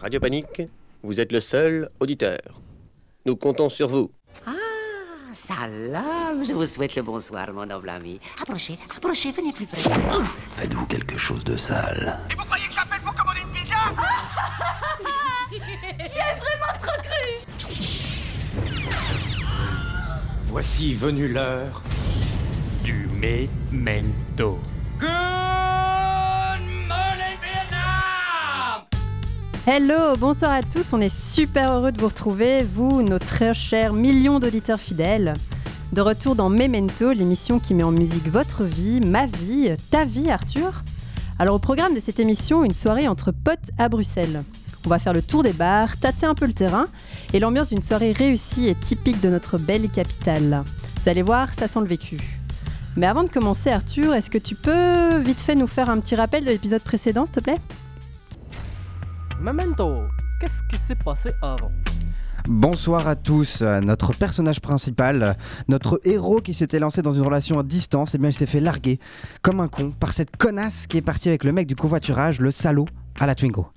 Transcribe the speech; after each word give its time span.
Radio 0.00 0.20
Panique, 0.20 0.62
vous 1.02 1.18
êtes 1.18 1.32
le 1.32 1.40
seul 1.40 1.90
auditeur. 1.98 2.38
Nous 3.26 3.34
comptons 3.34 3.68
sur 3.68 3.88
vous. 3.88 4.12
Ah, 4.46 4.52
salam, 5.34 6.44
je 6.46 6.52
vous 6.52 6.66
souhaite 6.66 6.94
le 6.94 7.02
bonsoir, 7.02 7.52
mon 7.52 7.66
noble 7.66 7.88
ami. 7.88 8.20
Approchez, 8.40 8.78
approchez, 8.94 9.32
venez 9.32 9.52
plus 9.52 9.66
près. 9.66 9.80
Faites-vous 9.80 10.86
quelque 10.86 11.16
chose 11.18 11.42
de 11.42 11.56
sale 11.56 12.20
Et 12.30 12.34
vous 12.34 12.44
croyez 12.44 12.68
que 12.68 12.74
j'appelle 12.74 13.00
pour 13.00 13.12
commander 13.14 13.40
une 13.40 13.50
pizza? 13.52 13.74
J'y 15.98 16.18
ai 16.18 16.38
vraiment 16.38 16.78
trop 16.80 17.02
cru 17.02 17.34
Voici 20.44 20.94
venue 20.94 21.26
l'heure 21.26 21.82
du 22.84 23.08
memento. 23.08 24.60
Good 25.00 25.47
Hello, 29.70 30.16
bonsoir 30.18 30.52
à 30.52 30.62
tous, 30.62 30.94
on 30.94 31.00
est 31.02 31.14
super 31.14 31.70
heureux 31.70 31.92
de 31.92 32.00
vous 32.00 32.08
retrouver, 32.08 32.62
vous, 32.62 33.02
nos 33.02 33.18
très 33.18 33.52
chers 33.52 33.92
millions 33.92 34.40
d'auditeurs 34.40 34.80
fidèles. 34.80 35.34
De 35.92 36.00
retour 36.00 36.34
dans 36.34 36.48
Memento, 36.48 37.12
l'émission 37.12 37.58
qui 37.58 37.74
met 37.74 37.82
en 37.82 37.90
musique 37.90 38.28
votre 38.28 38.64
vie, 38.64 39.00
ma 39.02 39.26
vie, 39.26 39.68
ta 39.90 40.06
vie 40.06 40.30
Arthur. 40.30 40.84
Alors 41.38 41.56
au 41.56 41.58
programme 41.58 41.94
de 41.94 42.00
cette 42.00 42.18
émission, 42.18 42.64
une 42.64 42.72
soirée 42.72 43.08
entre 43.08 43.30
potes 43.30 43.70
à 43.76 43.90
Bruxelles. 43.90 44.42
On 44.86 44.88
va 44.88 44.98
faire 44.98 45.12
le 45.12 45.20
tour 45.20 45.42
des 45.42 45.52
bars, 45.52 45.98
tâter 45.98 46.24
un 46.24 46.34
peu 46.34 46.46
le 46.46 46.54
terrain 46.54 46.86
et 47.34 47.38
l'ambiance 47.38 47.68
d'une 47.68 47.82
soirée 47.82 48.12
réussie 48.12 48.68
et 48.68 48.74
typique 48.74 49.20
de 49.20 49.28
notre 49.28 49.58
belle 49.58 49.90
capitale. 49.90 50.64
Vous 51.02 51.10
allez 51.10 51.20
voir, 51.20 51.52
ça 51.52 51.68
sent 51.68 51.80
le 51.80 51.86
vécu. 51.86 52.16
Mais 52.96 53.06
avant 53.06 53.22
de 53.22 53.28
commencer 53.28 53.68
Arthur, 53.68 54.14
est-ce 54.14 54.30
que 54.30 54.38
tu 54.38 54.54
peux 54.54 55.18
vite 55.18 55.40
fait 55.42 55.56
nous 55.56 55.66
faire 55.66 55.90
un 55.90 56.00
petit 56.00 56.14
rappel 56.14 56.46
de 56.46 56.52
l'épisode 56.52 56.80
précédent 56.80 57.26
s'il 57.26 57.34
te 57.34 57.40
plaît? 57.40 57.58
Memento, 59.40 60.08
qu'est-ce 60.40 60.64
qui 60.64 60.76
s'est 60.76 60.96
passé 60.96 61.30
avant? 61.42 61.70
Bonsoir 62.48 63.06
à 63.06 63.14
tous. 63.14 63.62
Notre 63.62 64.12
personnage 64.12 64.60
principal, 64.60 65.36
notre 65.68 66.00
héros 66.04 66.40
qui 66.40 66.54
s'était 66.54 66.80
lancé 66.80 67.02
dans 67.02 67.12
une 67.12 67.22
relation 67.22 67.58
à 67.58 67.62
distance, 67.62 68.14
et 68.14 68.18
bien 68.18 68.30
il 68.30 68.34
s'est 68.34 68.46
fait 68.46 68.58
larguer 68.60 68.98
comme 69.42 69.60
un 69.60 69.68
con 69.68 69.92
par 69.92 70.12
cette 70.12 70.36
connasse 70.36 70.88
qui 70.88 70.96
est 70.96 71.02
partie 71.02 71.28
avec 71.28 71.44
le 71.44 71.52
mec 71.52 71.68
du 71.68 71.76
covoiturage, 71.76 72.40
le 72.40 72.50
salaud, 72.50 72.86
à 73.20 73.26
la 73.26 73.36
Twingo. 73.36 73.68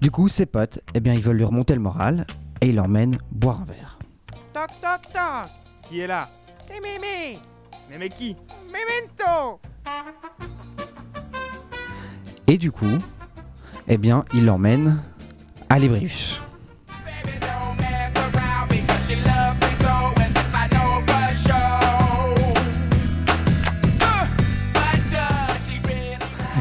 Du 0.00 0.12
coup, 0.12 0.28
ses 0.28 0.46
potes, 0.46 0.80
eh 0.94 1.00
bien 1.00 1.14
ils 1.14 1.22
veulent 1.22 1.38
lui 1.38 1.44
remonter 1.44 1.74
le 1.74 1.80
moral 1.80 2.24
et 2.60 2.68
ils 2.68 2.76
l'emmènent 2.76 3.18
boire 3.32 3.62
un 3.62 3.64
verre. 3.64 3.98
Toc 4.52 4.68
toc 4.80 5.12
toc 5.12 5.50
Qui 5.88 6.00
est 6.00 6.06
là? 6.06 6.28
C'est 6.64 6.80
Mémé 6.80 7.38
Mémé 7.90 8.08
qui? 8.10 8.36
Memento 8.66 9.60
Et 12.46 12.58
du 12.58 12.70
coup, 12.70 12.98
eh 13.90 13.98
bien 13.98 14.24
il 14.32 14.46
l'emmène 14.46 14.98
à 15.68 15.78
l'Ebrius. 15.78 16.40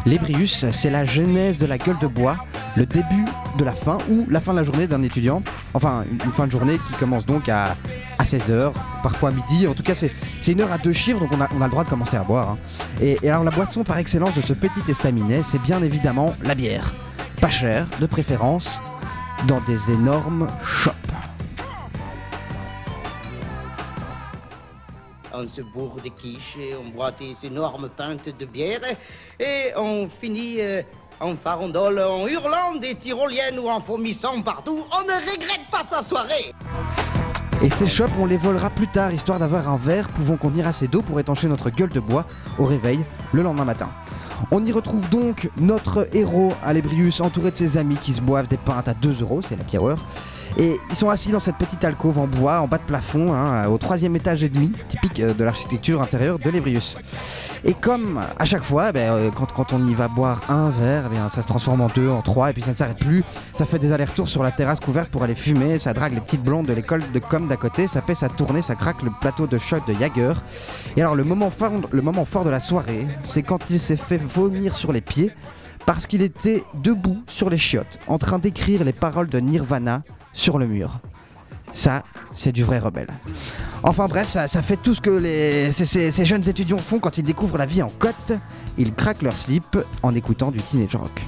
L'Ebrius, 0.05 0.65
c'est 0.71 0.89
la 0.89 1.05
genèse 1.05 1.59
de 1.59 1.67
la 1.67 1.77
gueule 1.77 1.99
de 1.99 2.07
bois, 2.07 2.35
le 2.75 2.87
début 2.87 3.25
de 3.59 3.63
la 3.63 3.73
fin 3.73 3.99
ou 4.09 4.25
la 4.27 4.41
fin 4.41 4.53
de 4.53 4.57
la 4.57 4.63
journée 4.63 4.87
d'un 4.87 5.03
étudiant. 5.03 5.43
Enfin, 5.75 6.03
une, 6.09 6.31
fin 6.31 6.47
de 6.47 6.51
journée 6.51 6.79
qui 6.87 6.93
commence 6.93 7.27
donc 7.27 7.47
à, 7.47 7.75
à 8.17 8.23
16h, 8.23 8.73
parfois 9.03 9.29
à 9.29 9.31
midi. 9.31 9.67
En 9.67 9.75
tout 9.75 9.83
cas, 9.83 9.93
c'est 9.93 10.11
une 10.47 10.61
heure 10.61 10.71
à 10.71 10.79
deux 10.79 10.93
chiffres, 10.93 11.19
donc 11.19 11.29
on 11.31 11.41
a, 11.41 11.65
le 11.65 11.69
droit 11.69 11.83
de 11.83 11.89
commencer 11.89 12.17
à 12.17 12.23
boire. 12.23 12.49
hein. 12.49 12.57
Et 13.01 13.29
alors, 13.29 13.43
la 13.43 13.51
boisson 13.51 13.83
par 13.83 13.99
excellence 13.99 14.33
de 14.33 14.41
ce 14.41 14.53
petit 14.53 14.81
estaminet, 14.89 15.41
c'est 15.43 15.61
bien 15.61 15.83
évidemment 15.83 16.33
la 16.43 16.55
bière. 16.55 16.91
Pas 17.41 17.49
chère, 17.49 17.87
de 18.01 18.05
préférence, 18.05 18.81
dans 19.47 19.61
des 19.61 19.91
énormes 19.91 20.47
shops. 20.61 20.91
On 25.33 25.47
se 25.47 25.61
bourre 25.61 26.01
de 26.03 26.09
quiche, 26.09 26.57
et 26.59 26.75
on 26.75 26.89
boit 26.89 27.11
des 27.11 27.45
énormes 27.45 27.87
pintes 27.87 28.37
de 28.37 28.45
bière 28.45 28.81
et 29.39 29.71
on 29.77 30.09
finit 30.09 30.57
euh, 30.59 30.81
en 31.21 31.33
farandole, 31.35 31.99
en 31.99 32.27
hurlant 32.27 32.75
des 32.75 32.95
tyroliennes 32.95 33.57
ou 33.57 33.69
en 33.69 33.79
vomissant 33.79 34.41
partout. 34.41 34.83
On 34.91 35.03
ne 35.03 35.13
regrette 35.31 35.69
pas 35.71 35.83
sa 35.83 36.03
soirée. 36.03 36.53
Et 37.61 37.69
ces 37.69 37.87
shops, 37.87 38.11
on 38.19 38.25
les 38.25 38.37
volera 38.37 38.69
plus 38.69 38.87
tard, 38.87 39.13
histoire 39.13 39.39
d'avoir 39.39 39.69
un 39.69 39.77
verre 39.77 40.09
pouvant 40.09 40.35
contenir 40.35 40.67
assez 40.67 40.89
d'eau 40.89 41.01
pour 41.01 41.21
étancher 41.21 41.47
notre 41.47 41.69
gueule 41.69 41.89
de 41.89 42.01
bois 42.01 42.25
au 42.57 42.65
réveil 42.65 42.99
le 43.31 43.43
lendemain 43.43 43.65
matin. 43.65 43.89
On 44.51 44.63
y 44.63 44.71
retrouve 44.71 45.09
donc 45.09 45.49
notre 45.57 46.07
héros 46.13 46.53
Alébrius 46.63 47.21
entouré 47.21 47.51
de 47.51 47.57
ses 47.57 47.77
amis 47.77 47.97
qui 47.97 48.13
se 48.13 48.21
boivent 48.21 48.47
des 48.47 48.57
pintes 48.57 48.87
à 48.87 48.93
2 48.93 49.21
euros, 49.21 49.41
c'est 49.41 49.57
la 49.57 49.63
pire 49.63 49.85
heure. 49.85 50.05
Et 50.57 50.79
ils 50.89 50.95
sont 50.95 51.09
assis 51.09 51.31
dans 51.31 51.39
cette 51.39 51.57
petite 51.57 51.83
alcôve 51.85 52.17
en 52.17 52.27
bois, 52.27 52.59
en 52.59 52.67
bas 52.67 52.77
de 52.77 52.83
plafond, 52.83 53.33
hein, 53.33 53.67
au 53.67 53.77
troisième 53.77 54.15
étage 54.15 54.43
et 54.43 54.49
demi, 54.49 54.71
typique 54.87 55.19
euh, 55.19 55.33
de 55.33 55.43
l'architecture 55.43 56.01
intérieure 56.01 56.39
de 56.39 56.49
l'Ébrius. 56.49 56.97
Et 57.63 57.73
comme 57.73 58.19
à 58.37 58.45
chaque 58.45 58.63
fois, 58.63 58.91
ben, 58.91 59.11
euh, 59.11 59.31
quand, 59.31 59.51
quand 59.51 59.73
on 59.73 59.87
y 59.87 59.93
va 59.93 60.07
boire 60.07 60.41
un 60.49 60.69
verre, 60.69 61.09
eh 61.13 61.29
ça 61.29 61.41
se 61.41 61.47
transforme 61.47 61.81
en 61.81 61.87
deux, 61.87 62.09
en 62.09 62.21
trois, 62.21 62.49
et 62.49 62.53
puis 62.53 62.61
ça 62.61 62.71
ne 62.71 62.75
s'arrête 62.75 62.99
plus. 62.99 63.23
Ça 63.53 63.65
fait 63.65 63.79
des 63.79 63.91
allers-retours 63.91 64.27
sur 64.27 64.43
la 64.43 64.51
terrasse 64.51 64.79
couverte 64.79 65.09
pour 65.09 65.23
aller 65.23 65.35
fumer, 65.35 65.79
ça 65.79 65.93
drague 65.93 66.13
les 66.13 66.21
petites 66.21 66.43
blondes 66.43 66.65
de 66.65 66.73
l'école 66.73 67.03
de 67.11 67.19
com 67.19 67.47
d'à 67.47 67.57
côté, 67.57 67.87
ça 67.87 68.01
pèse 68.01 68.23
à 68.23 68.29
tourner, 68.29 68.61
ça 68.61 68.75
craque 68.75 69.03
le 69.03 69.11
plateau 69.21 69.47
de 69.47 69.57
choc 69.57 69.85
de 69.87 69.93
Jagger. 69.93 70.33
Et 70.97 71.01
alors 71.01 71.15
le 71.15 71.23
moment 71.23 71.49
fort, 71.49 71.71
le 71.91 72.01
moment 72.01 72.25
fort 72.25 72.43
de 72.43 72.49
la 72.49 72.59
soirée, 72.59 73.07
c'est 73.23 73.43
quand 73.43 73.69
il 73.69 73.79
s'est 73.79 73.97
fait 73.97 74.17
vomir 74.17 74.75
sur 74.75 74.91
les 74.91 75.01
pieds 75.01 75.31
parce 75.85 76.05
qu'il 76.05 76.21
était 76.21 76.63
debout 76.75 77.23
sur 77.27 77.49
les 77.49 77.57
chiottes, 77.57 77.99
en 78.07 78.17
train 78.17 78.39
d'écrire 78.39 78.83
les 78.83 78.93
paroles 78.93 79.27
de 79.27 79.39
Nirvana 79.39 80.03
sur 80.39 80.57
le 80.57 80.65
mur. 80.65 80.99
Ça, 81.71 82.03
c'est 82.33 82.51
du 82.51 82.63
vrai 82.63 82.79
rebelle. 82.79 83.09
Enfin 83.83 84.07
bref, 84.07 84.29
ça, 84.29 84.47
fait 84.47 84.77
tout 84.77 84.95
ce 84.95 85.01
que 85.01 85.11
les, 85.11 85.71
ces 85.71 86.25
jeunes 86.25 86.47
étudiants 86.47 86.79
font 86.79 86.99
quand 86.99 87.17
ils 87.17 87.23
découvrent 87.23 87.57
la 87.57 87.65
vie 87.65 87.83
en 87.83 87.89
côte. 87.89 88.33
Ils 88.77 88.93
craquent 88.93 89.21
leur 89.21 89.37
slip 89.37 89.77
en 90.01 90.15
écoutant 90.15 90.51
du 90.51 90.59
teenage 90.59 90.95
rock. 90.95 91.21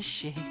Shake. 0.00 0.49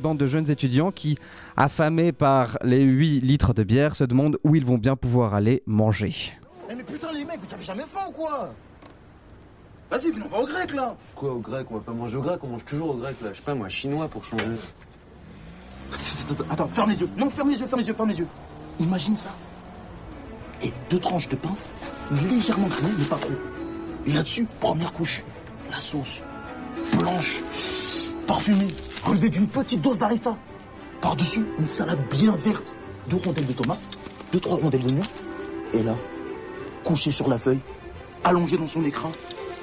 Bande 0.00 0.18
de 0.18 0.26
jeunes 0.26 0.50
étudiants 0.50 0.90
qui, 0.90 1.16
affamés 1.56 2.12
par 2.12 2.58
les 2.62 2.82
8 2.82 3.20
litres 3.20 3.54
de 3.54 3.62
bière, 3.62 3.96
se 3.96 4.04
demandent 4.04 4.38
où 4.44 4.54
ils 4.54 4.64
vont 4.64 4.78
bien 4.78 4.96
pouvoir 4.96 5.34
aller 5.34 5.62
manger. 5.66 6.14
Eh 6.70 6.74
mais 6.74 6.82
putain 6.82 7.12
les 7.12 7.24
mecs, 7.24 7.40
vous 7.40 7.52
avez 7.54 7.62
jamais 7.64 7.82
faim 7.86 8.06
ou 8.08 8.12
quoi? 8.12 8.52
Vas-y, 9.90 10.10
venez, 10.10 10.24
on 10.24 10.28
va 10.28 10.42
au 10.42 10.46
grec 10.46 10.72
là 10.72 10.94
Quoi 11.16 11.34
au 11.34 11.38
grec? 11.40 11.66
On 11.70 11.74
va 11.74 11.80
pas 11.80 11.92
manger 11.92 12.16
au 12.16 12.20
grec, 12.20 12.38
on 12.42 12.48
mange 12.48 12.64
toujours 12.64 12.90
au 12.90 12.94
grec 12.94 13.16
là. 13.22 13.30
Je 13.32 13.38
sais 13.38 13.44
pas 13.44 13.54
moi, 13.54 13.68
chinois 13.68 14.08
pour 14.08 14.24
changer. 14.24 14.44
Attends, 16.30 16.44
Attends, 16.50 16.68
ferme 16.68 16.90
les 16.90 17.00
yeux. 17.00 17.08
Non, 17.16 17.28
ferme 17.28 17.50
les 17.50 17.58
yeux, 17.60 17.66
ferme 17.66 17.80
les 17.80 17.88
yeux, 17.88 17.94
ferme 17.94 18.08
les 18.10 18.18
yeux. 18.20 18.26
Imagine 18.78 19.16
ça. 19.16 19.30
Et 20.62 20.72
deux 20.90 20.98
tranches 20.98 21.28
de 21.28 21.36
pain, 21.36 21.54
légèrement 22.30 22.68
grillées, 22.68 22.94
mais 22.98 23.04
pas 23.06 23.16
trop. 23.16 23.32
Et 24.06 24.12
là-dessus, 24.12 24.46
première 24.60 24.92
couche, 24.92 25.22
la 25.70 25.80
sauce. 25.80 26.22
Blanche, 26.96 27.40
parfumée, 28.26 28.68
relevée 29.04 29.28
d'une 29.28 29.46
petite 29.46 29.80
dose 29.80 29.98
d'harissa. 29.98 30.36
Par-dessus, 31.00 31.44
une 31.58 31.66
salade 31.66 32.00
bien 32.10 32.32
verte. 32.32 32.78
Deux 33.08 33.16
rondelles 33.16 33.46
de 33.46 33.52
tomates, 33.52 33.80
deux, 34.32 34.40
trois 34.40 34.58
rondelles 34.58 34.82
d'oignons. 34.82 35.02
Et 35.72 35.82
là, 35.82 35.94
couché 36.84 37.10
sur 37.10 37.28
la 37.28 37.38
feuille, 37.38 37.60
allongé 38.24 38.56
dans 38.56 38.68
son 38.68 38.84
écran, 38.84 39.10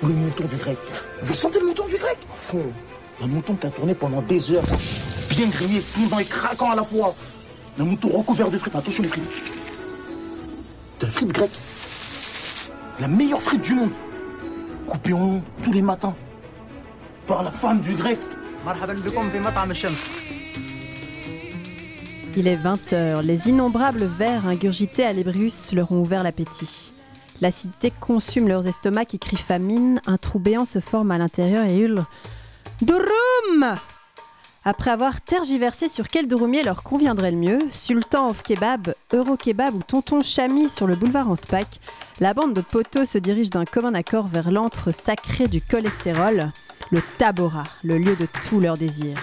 le 0.03 0.09
mouton 0.09 0.45
du 0.45 0.55
grec. 0.55 0.77
Vous 1.21 1.33
sentez 1.33 1.59
le 1.59 1.67
mouton 1.67 1.87
du 1.87 1.97
grec? 1.97 2.17
Fond. 2.35 2.65
Un 3.23 3.27
mouton 3.27 3.55
qui 3.55 3.67
a 3.67 3.69
tourné 3.69 3.95
pendant 3.95 4.21
des 4.21 4.51
heures, 4.51 4.63
bien 5.29 5.47
grillé, 5.47 5.79
fondant 5.79 6.19
et 6.19 6.25
craquant 6.25 6.71
à 6.71 6.75
la 6.75 6.83
fois. 6.83 7.15
Un 7.79 7.83
mouton 7.83 8.09
recouvert 8.09 8.49
de 8.49 8.57
frites. 8.57 8.75
Attention 8.75 9.03
les 9.03 9.09
frites. 9.09 9.23
De 10.99 11.05
la 11.05 11.11
frite 11.11 11.29
grecque. 11.29 11.59
La 12.99 13.07
meilleure 13.07 13.41
frite 13.41 13.61
du 13.61 13.75
monde. 13.75 13.91
Coupée 14.87 15.13
en 15.13 15.19
long 15.19 15.43
tous 15.63 15.71
les 15.71 15.81
matins. 15.81 16.15
Par 17.27 17.43
la 17.43 17.51
femme 17.51 17.79
du 17.79 17.93
grec. 17.93 18.19
Il 22.35 22.47
est 22.47 22.55
20h. 22.55 23.21
Les 23.21 23.49
innombrables 23.49 24.05
vers 24.05 24.47
ingurgités 24.47 25.03
à 25.05 25.13
l'Ébrius 25.13 25.73
leur 25.73 25.91
ont 25.91 26.01
ouvert 26.01 26.23
l'appétit. 26.23 26.93
L'acidité 27.41 27.91
consume 27.99 28.47
leurs 28.47 28.67
estomacs 28.67 29.07
qui 29.07 29.19
crient 29.19 29.37
famine. 29.37 30.01
Un 30.05 30.17
trou 30.17 30.39
béant 30.39 30.65
se 30.65 30.79
forme 30.79 31.11
à 31.11 31.17
l'intérieur 31.17 31.65
et 31.65 31.77
hurle 31.77 32.05
Durum 32.81 33.75
Après 34.65 34.91
avoir 34.91 35.21
tergiversé 35.21 35.89
sur 35.89 36.07
quel 36.07 36.27
durumier 36.27 36.63
leur 36.63 36.83
conviendrait 36.83 37.31
le 37.31 37.37
mieux, 37.37 37.59
Sultan 37.73 38.29
of 38.29 38.43
Kebab, 38.43 38.93
Euro 39.13 39.35
Kebab 39.35 39.73
ou 39.75 39.81
Tonton 39.81 40.21
Chami 40.21 40.69
sur 40.69 40.87
le 40.87 40.95
boulevard 40.95 41.29
en 41.29 41.35
Spac, 41.35 41.79
la 42.19 42.33
bande 42.33 42.53
de 42.53 42.61
poteaux 42.61 43.05
se 43.05 43.17
dirige 43.17 43.49
d'un 43.49 43.65
commun 43.65 43.93
accord 43.93 44.27
vers 44.27 44.51
l'antre 44.51 44.91
sacré 44.91 45.47
du 45.47 45.61
cholestérol, 45.61 46.51
le 46.91 47.01
Tabora, 47.17 47.63
le 47.83 47.97
lieu 47.97 48.15
de 48.15 48.27
tous 48.47 48.59
leurs 48.59 48.77
désirs. 48.77 49.17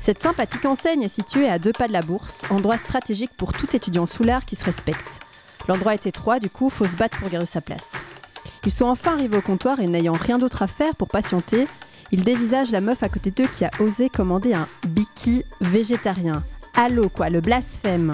Cette 0.00 0.22
sympathique 0.22 0.64
enseigne 0.64 1.02
est 1.02 1.08
située 1.08 1.48
à 1.48 1.58
deux 1.58 1.72
pas 1.72 1.88
de 1.88 1.92
la 1.92 2.02
bourse, 2.02 2.42
endroit 2.50 2.76
stratégique 2.76 3.30
pour 3.36 3.52
tout 3.52 3.74
étudiant 3.74 4.06
soulard 4.06 4.44
qui 4.44 4.56
se 4.56 4.64
respecte. 4.64 5.20
L'endroit 5.66 5.94
est 5.94 6.06
étroit, 6.06 6.40
du 6.40 6.50
coup, 6.50 6.68
faut 6.68 6.84
se 6.84 6.96
battre 6.96 7.18
pour 7.18 7.30
garder 7.30 7.46
sa 7.46 7.62
place. 7.62 7.92
Ils 8.66 8.72
sont 8.72 8.84
enfin 8.84 9.12
arrivés 9.12 9.38
au 9.38 9.42
comptoir 9.42 9.80
et 9.80 9.86
n'ayant 9.86 10.12
rien 10.12 10.38
d'autre 10.38 10.62
à 10.62 10.66
faire 10.66 10.94
pour 10.94 11.08
patienter, 11.08 11.66
ils 12.12 12.22
dévisagent 12.22 12.70
la 12.70 12.80
meuf 12.82 13.02
à 13.02 13.08
côté 13.08 13.30
d'eux 13.30 13.46
qui 13.46 13.64
a 13.64 13.70
osé 13.80 14.10
commander 14.10 14.52
un 14.52 14.66
biki 14.86 15.44
végétarien. 15.60 16.42
Allô 16.74 17.08
quoi, 17.08 17.30
le 17.30 17.40
blasphème 17.40 18.12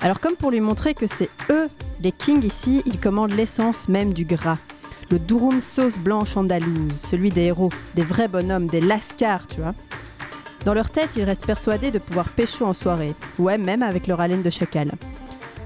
Alors 0.00 0.20
comme 0.20 0.36
pour 0.36 0.50
lui 0.50 0.60
montrer 0.60 0.94
que 0.94 1.06
c'est 1.06 1.30
eux 1.50 1.68
les 2.02 2.12
kings 2.12 2.44
ici, 2.44 2.82
ils 2.86 2.98
commandent 2.98 3.34
l'essence 3.34 3.88
même 3.88 4.12
du 4.12 4.24
gras. 4.24 4.56
Le 5.10 5.18
durum 5.18 5.60
sauce 5.60 5.98
blanche 5.98 6.36
andalouse, 6.36 6.94
celui 6.94 7.30
des 7.30 7.42
héros, 7.42 7.70
des 7.96 8.02
vrais 8.02 8.28
bonhommes, 8.28 8.68
des 8.68 8.80
lascars, 8.80 9.48
tu 9.48 9.60
vois. 9.60 9.74
Dans 10.64 10.72
leur 10.72 10.90
tête, 10.90 11.10
ils 11.16 11.24
restent 11.24 11.46
persuadés 11.46 11.90
de 11.90 11.98
pouvoir 11.98 12.28
pécho 12.28 12.64
en 12.64 12.74
soirée, 12.74 13.16
ouais, 13.40 13.58
même 13.58 13.82
avec 13.82 14.06
leur 14.06 14.20
haleine 14.20 14.42
de 14.42 14.50
chacal. 14.50 14.92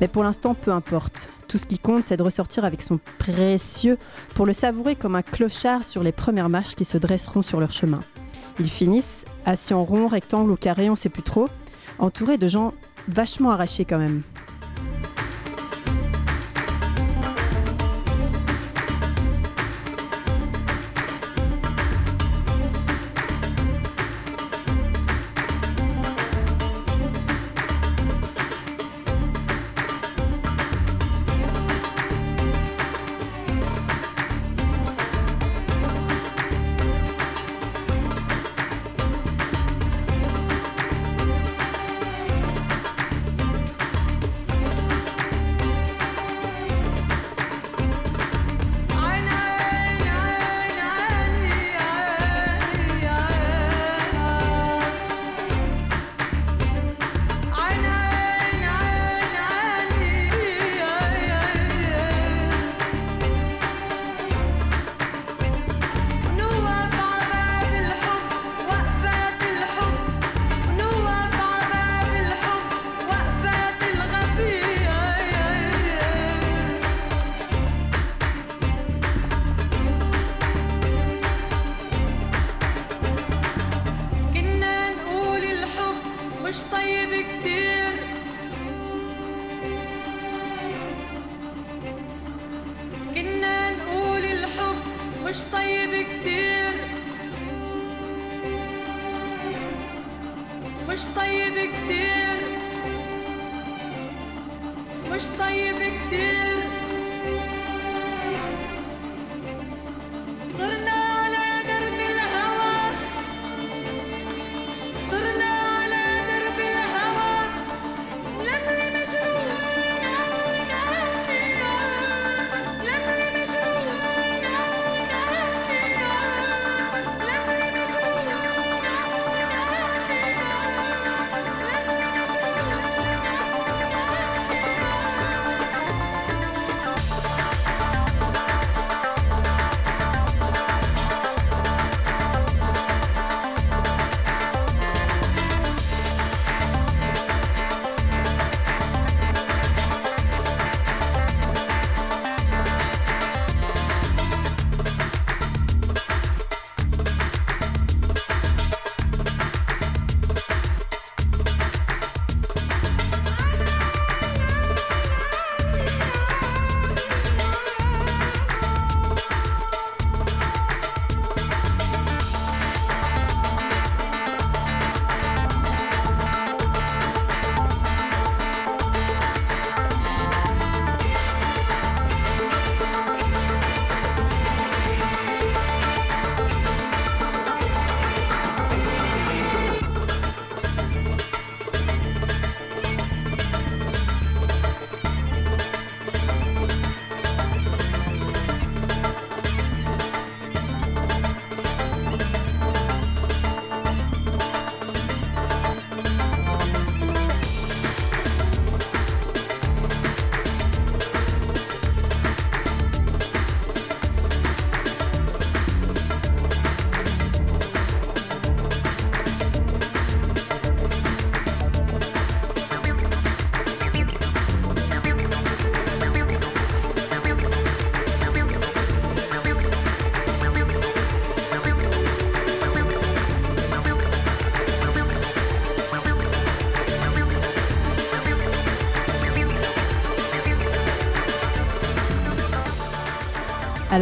Mais 0.01 0.09
pour 0.09 0.25
l'instant, 0.25 0.55
peu 0.55 0.71
importe. 0.71 1.29
Tout 1.47 1.59
ce 1.59 1.67
qui 1.67 1.79
compte, 1.79 2.03
c'est 2.03 2.17
de 2.17 2.23
ressortir 2.23 2.65
avec 2.65 2.81
son 2.81 2.99
précieux 3.19 3.99
pour 4.35 4.47
le 4.47 4.55
savourer 4.55 4.97
comme 4.97 5.15
un 5.15 5.23
clochard 5.23 5.85
sur 5.85 6.03
les 6.03 6.13
premières 6.13 6.49
marches 6.49 6.75
qui 6.75 6.87
se 6.87 6.97
dresseront 6.97 7.43
sur 7.43 7.61
leur 7.61 7.73
chemin. 7.73 8.01
Ils 8.59 8.71
finissent, 8.71 9.27
assis 9.45 9.75
en 9.75 9.83
rond, 9.83 10.07
rectangle 10.07 10.51
ou 10.53 10.57
carré, 10.57 10.89
on 10.89 10.97
sait 10.97 11.11
plus 11.11 11.23
trop, 11.23 11.49
entourés 11.99 12.39
de 12.39 12.49
gens 12.49 12.73
vachement 13.09 13.51
arrachés 13.51 13.85
quand 13.85 13.99
même. 13.99 14.23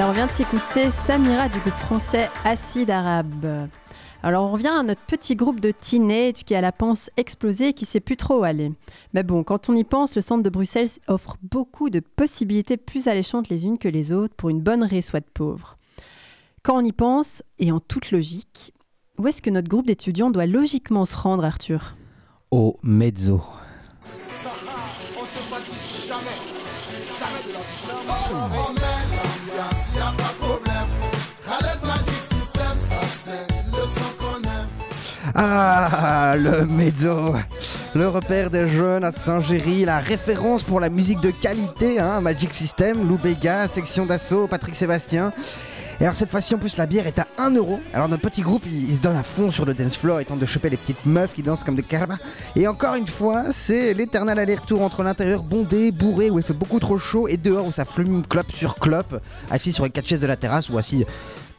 Alors 0.02 0.10
on 0.10 0.14
vient 0.14 0.26
de 0.26 0.32
s'écouter 0.32 0.90
Samira 0.90 1.48
du 1.48 1.60
groupe 1.60 1.74
français 1.74 2.28
Acide 2.44 2.90
Arabe. 2.90 3.68
Alors 4.24 4.46
on 4.46 4.50
revient 4.50 4.66
à 4.66 4.82
notre 4.82 5.00
petit 5.02 5.36
groupe 5.36 5.60
de 5.60 5.70
teenage 5.70 6.42
qui 6.44 6.56
a 6.56 6.60
la 6.60 6.72
panse 6.72 7.08
explosée 7.16 7.68
et 7.68 7.72
qui 7.72 7.84
sait 7.84 8.00
plus 8.00 8.16
trop 8.16 8.40
où 8.40 8.42
aller. 8.42 8.72
Mais 9.14 9.22
bon, 9.22 9.44
quand 9.44 9.68
on 9.68 9.76
y 9.76 9.84
pense, 9.84 10.16
le 10.16 10.20
centre 10.20 10.42
de 10.42 10.50
Bruxelles 10.50 10.88
offre 11.06 11.36
beaucoup 11.40 11.88
de 11.88 12.00
possibilités 12.00 12.76
plus 12.76 13.06
alléchantes 13.06 13.48
les 13.48 13.64
unes 13.64 13.78
que 13.78 13.86
les 13.86 14.12
autres 14.12 14.34
pour 14.34 14.48
une 14.48 14.60
bonne 14.60 14.82
réussite 14.82 15.14
de 15.14 15.24
pauvres. 15.32 15.78
Quand 16.64 16.78
on 16.78 16.84
y 16.84 16.90
pense, 16.90 17.44
et 17.60 17.70
en 17.70 17.78
toute 17.78 18.10
logique, 18.10 18.74
où 19.18 19.28
est-ce 19.28 19.40
que 19.40 19.50
notre 19.50 19.68
groupe 19.68 19.86
d'étudiants 19.86 20.30
doit 20.30 20.46
logiquement 20.46 21.04
se 21.04 21.14
rendre, 21.14 21.44
Arthur? 21.44 21.94
Au 22.50 22.76
mezzo. 22.82 23.40
On 25.16 25.24
se 25.24 25.38
fatigue 25.48 26.08
jamais, 26.08 26.38
jamais 27.20 27.42
de 27.46 27.52
la 27.52 27.60
vie. 27.60 27.78
On 28.34 28.66
remet 28.66 28.81
Ah, 35.34 36.34
le 36.36 36.66
mezzo 36.66 37.34
Le 37.94 38.08
repère 38.08 38.50
des 38.50 38.68
jeunes 38.68 39.02
à 39.02 39.12
Saint-Géry, 39.12 39.86
la 39.86 39.98
référence 39.98 40.62
pour 40.62 40.78
la 40.78 40.90
musique 40.90 41.20
de 41.20 41.30
qualité, 41.30 41.98
hein, 41.98 42.20
Magic 42.20 42.52
System, 42.52 43.08
Lou 43.08 43.16
Béga, 43.16 43.66
Section 43.66 44.04
d'Assaut, 44.04 44.46
Patrick 44.46 44.76
Sébastien. 44.76 45.32
Et 46.00 46.04
alors 46.04 46.16
cette 46.16 46.30
fois-ci 46.30 46.54
en 46.54 46.58
plus 46.58 46.76
la 46.76 46.84
bière 46.84 47.06
est 47.06 47.18
à 47.18 47.26
1 47.38 47.54
euro. 47.54 47.80
Alors 47.94 48.08
notre 48.08 48.22
petit 48.22 48.42
groupe 48.42 48.64
il, 48.66 48.96
se 48.96 49.00
donne 49.00 49.16
à 49.16 49.22
fond 49.22 49.50
sur 49.50 49.64
le 49.64 49.72
dance 49.72 49.96
floor 49.96 50.20
et 50.20 50.24
tente 50.26 50.40
de 50.40 50.46
choper 50.46 50.68
les 50.68 50.76
petites 50.76 51.06
meufs 51.06 51.32
qui 51.32 51.42
dansent 51.42 51.64
comme 51.64 51.76
des 51.76 51.82
carabas. 51.82 52.18
Et 52.56 52.68
encore 52.68 52.96
une 52.96 53.06
fois, 53.06 53.44
c'est 53.52 53.94
l'éternel 53.94 54.38
aller-retour 54.38 54.82
entre 54.82 55.02
l'intérieur 55.02 55.42
bondé, 55.42 55.92
bourré 55.92 56.28
où 56.28 56.38
il 56.38 56.44
fait 56.44 56.52
beaucoup 56.52 56.80
trop 56.80 56.98
chaud 56.98 57.28
et 57.28 57.38
dehors 57.38 57.66
où 57.66 57.72
ça 57.72 57.84
flume 57.84 58.22
clope 58.26 58.52
sur 58.52 58.74
clope, 58.74 59.22
assis 59.50 59.72
sur 59.72 59.84
les 59.84 59.90
quatre 59.90 60.08
chaises 60.08 60.20
de 60.20 60.26
la 60.26 60.36
terrasse 60.36 60.68
ou 60.68 60.76
assis 60.76 61.06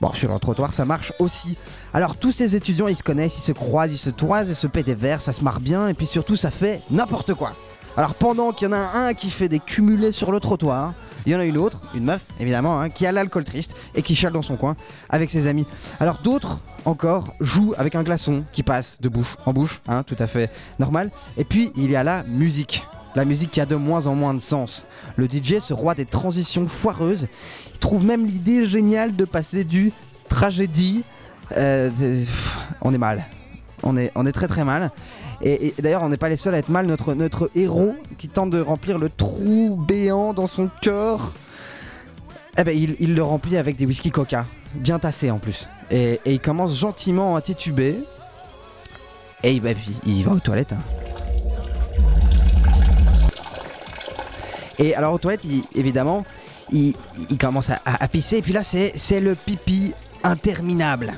Bon, 0.01 0.13
sur 0.13 0.31
un 0.31 0.39
trottoir, 0.39 0.73
ça 0.73 0.85
marche 0.85 1.13
aussi. 1.19 1.57
Alors, 1.93 2.17
tous 2.17 2.31
ces 2.31 2.55
étudiants, 2.55 2.87
ils 2.87 2.97
se 2.97 3.03
connaissent, 3.03 3.37
ils 3.37 3.43
se 3.43 3.51
croisent, 3.51 3.93
ils 3.93 3.97
se 3.97 4.09
toisent 4.09 4.49
et 4.49 4.53
se 4.53 4.67
paient 4.67 4.83
des 4.83 4.95
verres, 4.95 5.21
ça 5.21 5.33
se 5.33 5.43
marre 5.43 5.59
bien, 5.59 5.87
et 5.87 5.93
puis 5.93 6.07
surtout, 6.07 6.35
ça 6.35 6.51
fait 6.51 6.81
n'importe 6.91 7.33
quoi. 7.33 7.53
Alors, 7.95 8.15
pendant 8.15 8.51
qu'il 8.51 8.67
y 8.67 8.69
en 8.69 8.73
a 8.73 8.97
un 8.97 9.13
qui 9.13 9.29
fait 9.29 9.49
des 9.49 9.59
cumulés 9.59 10.11
sur 10.11 10.31
le 10.31 10.39
trottoir, 10.39 10.93
il 11.25 11.31
y 11.31 11.35
en 11.35 11.39
a 11.39 11.45
une 11.45 11.57
autre, 11.57 11.79
une 11.93 12.03
meuf, 12.03 12.21
évidemment, 12.39 12.81
hein, 12.81 12.89
qui 12.89 13.05
a 13.05 13.11
l'alcool 13.11 13.43
triste 13.43 13.75
et 13.95 14.01
qui 14.01 14.15
chale 14.15 14.33
dans 14.33 14.41
son 14.41 14.57
coin 14.57 14.75
avec 15.09 15.29
ses 15.29 15.47
amis. 15.47 15.65
Alors, 15.99 16.19
d'autres 16.21 16.59
encore 16.85 17.33
jouent 17.39 17.73
avec 17.77 17.95
un 17.95 18.03
glaçon 18.03 18.43
qui 18.51 18.63
passe 18.63 18.97
de 18.99 19.07
bouche 19.07 19.37
en 19.45 19.53
bouche, 19.53 19.79
hein, 19.87 20.03
tout 20.03 20.17
à 20.19 20.27
fait 20.27 20.49
normal. 20.79 21.11
Et 21.37 21.45
puis, 21.45 21.71
il 21.75 21.91
y 21.91 21.95
a 21.95 22.03
la 22.03 22.23
musique. 22.23 22.85
La 23.15 23.25
musique 23.25 23.51
qui 23.51 23.61
a 23.61 23.67
de 23.67 23.75
moins 23.75 24.07
en 24.07 24.15
moins 24.15 24.33
de 24.33 24.39
sens. 24.39 24.85
Le 25.17 25.27
DJ, 25.27 25.59
ce 25.59 25.73
roi 25.73 25.93
des 25.93 26.05
transitions 26.05 26.67
foireuses, 26.67 27.27
trouve 27.83 28.05
même 28.05 28.25
l'idée 28.25 28.65
géniale 28.65 29.15
de 29.15 29.25
passer 29.25 29.63
du 29.63 29.91
tragédie. 30.29 31.03
euh, 31.57 31.89
on 32.81 32.93
est 32.93 32.97
mal. 32.97 33.23
On 33.83 33.95
est, 33.97 34.11
on 34.15 34.25
est 34.25 34.31
très 34.31 34.47
très 34.47 34.63
mal. 34.63 34.91
Et, 35.45 35.73
d'ailleurs, 35.81 36.03
on 36.03 36.09
n'est 36.09 36.17
pas 36.17 36.29
les 36.29 36.37
seuls 36.37 36.55
à 36.55 36.57
être 36.57 36.69
mal. 36.69 36.85
Notre, 36.85 37.13
notre 37.13 37.51
héros 37.53 37.95
qui 38.17 38.29
tente 38.29 38.49
de 38.49 38.61
remplir 38.61 38.97
le 38.97 39.09
trou 39.09 39.77
béant 39.87 40.33
dans 40.33 40.47
son 40.47 40.69
cœur, 40.81 41.33
eh 42.57 42.63
ben, 42.63 42.75
il, 42.99 43.13
le 43.13 43.23
remplit 43.23 43.57
avec 43.57 43.75
des 43.75 43.85
whisky 43.85 44.09
coca, 44.09 44.45
bien 44.73 44.99
tassés 44.99 45.31
en 45.31 45.39
plus. 45.39 45.67
Et, 45.91 46.21
il 46.25 46.39
commence 46.39 46.77
gentiment 46.79 47.35
à 47.35 47.41
tituber. 47.41 47.97
Et 49.43 49.51
il, 49.51 49.61
bah, 49.61 49.71
va 50.25 50.31
aux 50.31 50.39
toilettes. 50.39 50.73
Et 54.79 54.95
alors 54.95 55.13
aux 55.13 55.17
toilettes, 55.19 55.43
il- 55.43 55.63
évidemment, 55.75 56.25
il, 56.73 56.93
il 57.29 57.37
commence 57.37 57.69
à, 57.69 57.81
à- 57.85 58.03
à 58.03 58.07
pisser. 58.09 58.37
Et 58.37 58.41
puis 58.41 58.51
là, 58.53 58.63
c'est 58.63 59.19
le 59.21 59.35
pipi 59.35 59.93
interminable. 60.23 61.13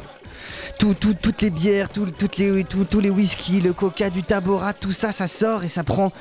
Tout- 0.77 0.93
tout- 0.93 1.13
toutes 1.13 1.41
les 1.41 1.49
bières, 1.49 1.89
tout- 1.89 2.11
toutes 2.11 2.37
les, 2.37 2.63
tout- 2.65 2.85
tous 2.85 2.99
les 2.99 3.09
whisky, 3.09 3.61
le 3.61 3.71
coca, 3.73 4.09
du 4.09 4.23
taborat, 4.23 4.73
tout 4.73 4.91
ça, 4.91 5.11
ça 5.11 5.27
sort 5.27 5.63
et 5.63 5.67
ça 5.69 5.83
prend 5.83 6.11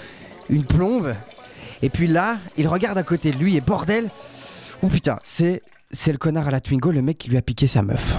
une 0.48 0.64
plombe. 0.64 1.14
Et 1.82 1.90
puis 1.90 2.06
là, 2.06 2.38
il 2.56 2.68
regarde 2.68 2.96
à 2.96 3.02
côté 3.02 3.30
de 3.32 3.36
lui 3.36 3.56
et 3.56 3.60
bordel, 3.60 4.08
oh 4.82 4.88
putain, 4.88 5.18
c'est 5.24 5.60
c'est 5.90 6.12
le 6.12 6.18
connard 6.18 6.48
à 6.48 6.50
la 6.50 6.60
Twingo, 6.60 6.90
le 6.90 7.02
mec 7.02 7.18
qui 7.18 7.28
lui 7.28 7.36
a 7.36 7.42
piqué 7.42 7.66
sa 7.66 7.82
meuf. 7.82 8.16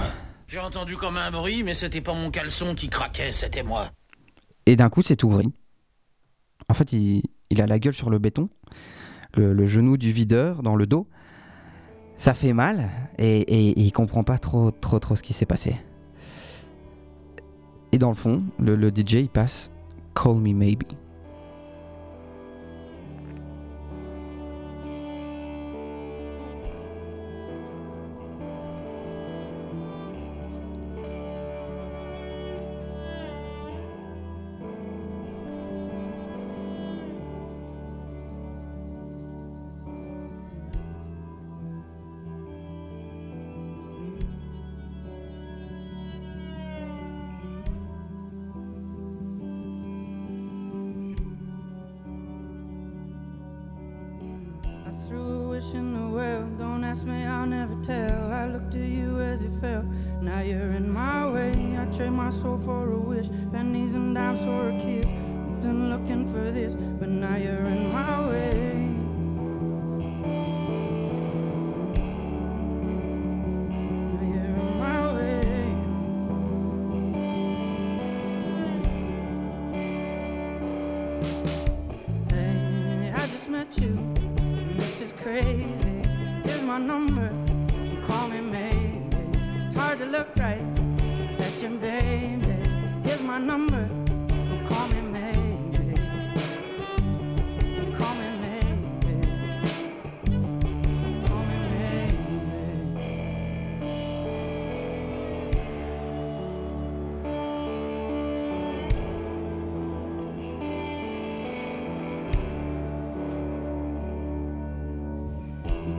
J'ai 0.48 0.60
entendu 0.60 0.96
comme 0.96 1.16
un 1.16 1.30
bruit, 1.30 1.62
mais 1.62 1.74
c'était 1.74 2.00
pas 2.00 2.14
mon 2.14 2.30
caleçon 2.30 2.74
qui 2.74 2.88
craquait, 2.88 3.32
c'était 3.32 3.62
moi. 3.62 3.90
Et 4.66 4.76
d'un 4.76 4.88
coup, 4.88 5.02
c'est 5.02 5.22
ouvri. 5.24 5.52
En 6.68 6.74
fait, 6.74 6.92
il, 6.92 7.22
il 7.50 7.60
a 7.62 7.66
la 7.66 7.78
gueule 7.78 7.92
sur 7.94 8.08
le 8.10 8.18
béton, 8.18 8.48
le, 9.34 9.66
genou 9.66 9.96
du 9.96 10.10
videur 10.10 10.62
dans 10.62 10.76
le 10.76 10.86
dos. 10.86 11.06
Ça 12.16 12.32
fait 12.32 12.52
mal 12.52 12.88
et, 13.18 13.78
il 13.78 13.92
comprend 13.92 14.24
pas 14.24 14.38
trop, 14.38 14.70
trop, 14.70 14.98
trop 14.98 15.16
ce 15.16 15.22
qui 15.22 15.32
s'est 15.32 15.46
passé. 15.46 15.76
Et 17.92 17.98
dans 17.98 18.08
le 18.08 18.14
fond, 18.14 18.42
le, 18.58 18.74
le 18.76 18.88
DJ 18.88 19.14
il 19.14 19.28
passe 19.28 19.70
Call 20.14 20.36
Me 20.36 20.52
Maybe. 20.52 20.84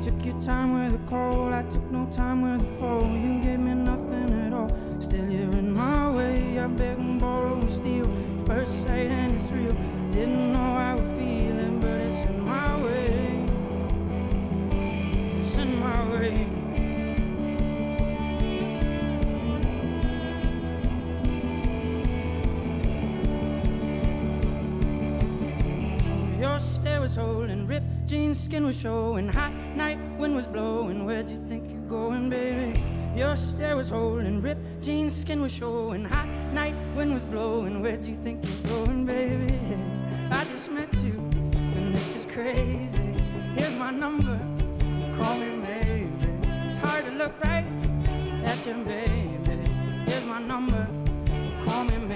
Took 0.03 0.25
your 0.25 0.41
time 0.41 0.73
with 0.73 0.91
the 0.93 1.09
cold, 1.09 1.53
I 1.53 1.63
took 1.63 1.91
no 1.91 2.05
time 2.11 2.41
with 2.41 2.61
the 2.61 2.77
fall. 2.79 3.01
You 3.01 3.41
gave 3.41 3.59
me 3.59 3.73
nothing 3.73 4.45
at 4.45 4.53
all. 4.53 4.69
Still 4.99 5.29
you're 5.29 5.51
in 5.57 5.71
my 5.71 6.09
way. 6.11 6.59
I 6.59 6.67
beg 6.67 6.97
and 6.97 7.19
borrow 7.19 7.59
and 7.59 7.71
steal. 7.71 8.05
First 8.45 8.81
sight 8.83 9.07
and 9.07 9.35
it's 9.35 9.51
real. 9.51 9.75
Didn't 10.11 10.53
know 10.53 10.75
I 10.75 10.93
was 10.93 11.07
feeling, 11.17 11.79
but 11.79 11.89
it's 11.89 12.25
in 12.25 12.41
my 12.41 12.83
way. 12.83 13.45
It's 15.41 15.57
in 15.57 15.79
my 15.79 16.09
way. 16.09 16.47
Your 26.39 26.59
stare 26.59 27.01
was 27.01 27.15
holding, 27.15 27.65
ripped 27.67 27.86
jeans, 28.07 28.39
skin 28.41 28.65
was 28.65 28.79
showing. 28.79 29.27
Hot 29.27 29.53
night, 29.75 29.99
wind 30.17 30.33
was 30.33 30.47
blowing. 30.47 31.05
Where'd 31.05 31.29
you 31.29 31.43
think 31.49 31.69
you're 31.69 31.89
going, 31.89 32.29
baby? 32.29 32.81
Your 33.15 33.35
stare 33.35 33.75
was 33.75 33.89
holding, 33.89 34.39
ripped 34.39 34.81
jeans, 34.81 35.13
skin 35.13 35.41
was 35.41 35.51
showing. 35.51 36.05
Hot 36.05 36.27
night, 36.53 36.75
wind 36.95 37.13
was 37.13 37.25
blowing. 37.25 37.81
Where'd 37.81 38.05
you 38.05 38.15
think 38.15 38.45
you're 38.45 38.85
going, 38.85 39.05
baby? 39.05 39.53
I 40.31 40.45
just 40.45 40.71
met 40.71 40.93
you, 41.03 41.15
and 41.75 41.93
this 41.93 42.15
is 42.15 42.31
crazy. 42.31 43.13
Here's 43.55 43.75
my 43.75 43.91
number, 43.91 44.39
call 45.17 45.37
me 45.37 45.49
maybe. 45.49 46.11
It's 46.69 46.79
hard 46.79 47.03
to 47.05 47.11
look 47.11 47.37
right 47.43 47.65
at 48.45 48.65
you, 48.65 48.73
baby. 48.85 49.69
Here's 50.05 50.25
my 50.25 50.39
number, 50.39 50.87
call 51.65 51.83
me 51.83 51.97
maybe. 51.97 52.06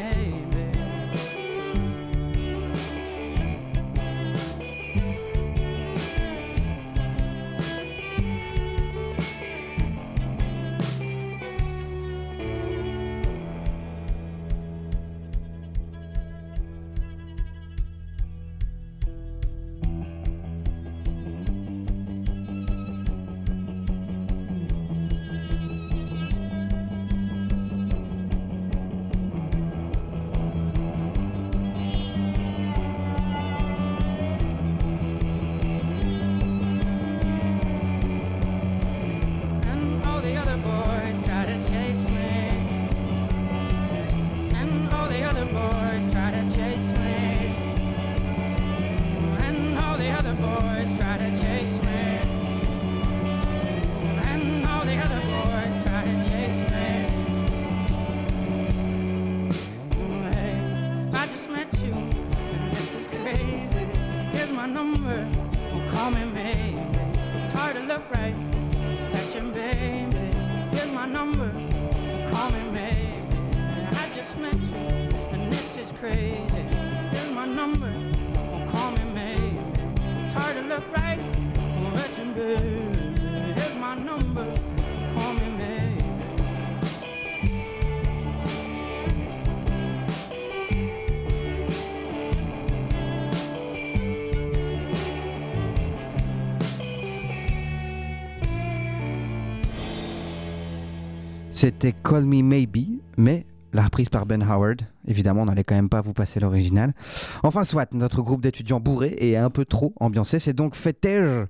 C'était 101.62 101.92
Call 101.94 102.26
Me 102.26 102.42
Maybe, 102.42 103.02
mais 103.18 103.46
la 103.72 103.84
reprise 103.84 104.10
par 104.10 104.26
Ben 104.26 104.42
Howard. 104.42 104.82
Évidemment, 105.06 105.44
on 105.44 105.46
n'allait 105.46 105.64
quand 105.64 105.76
même 105.76 105.90
pas 105.90 106.02
vous 106.02 106.12
passer 106.12 106.40
l'original. 106.40 106.96
Enfin, 107.44 107.64
soit, 107.64 107.94
notre 107.94 108.24
groupe 108.24 108.42
d'étudiants 108.42 108.80
bourrés 108.80 109.16
et 109.20 109.38
un 109.38 109.52
peu 109.52 109.64
trop 109.64 109.94
ambiancé, 110.00 110.40
c'est 110.40 110.54
donc 110.54 110.74
Fetège, 110.74 111.46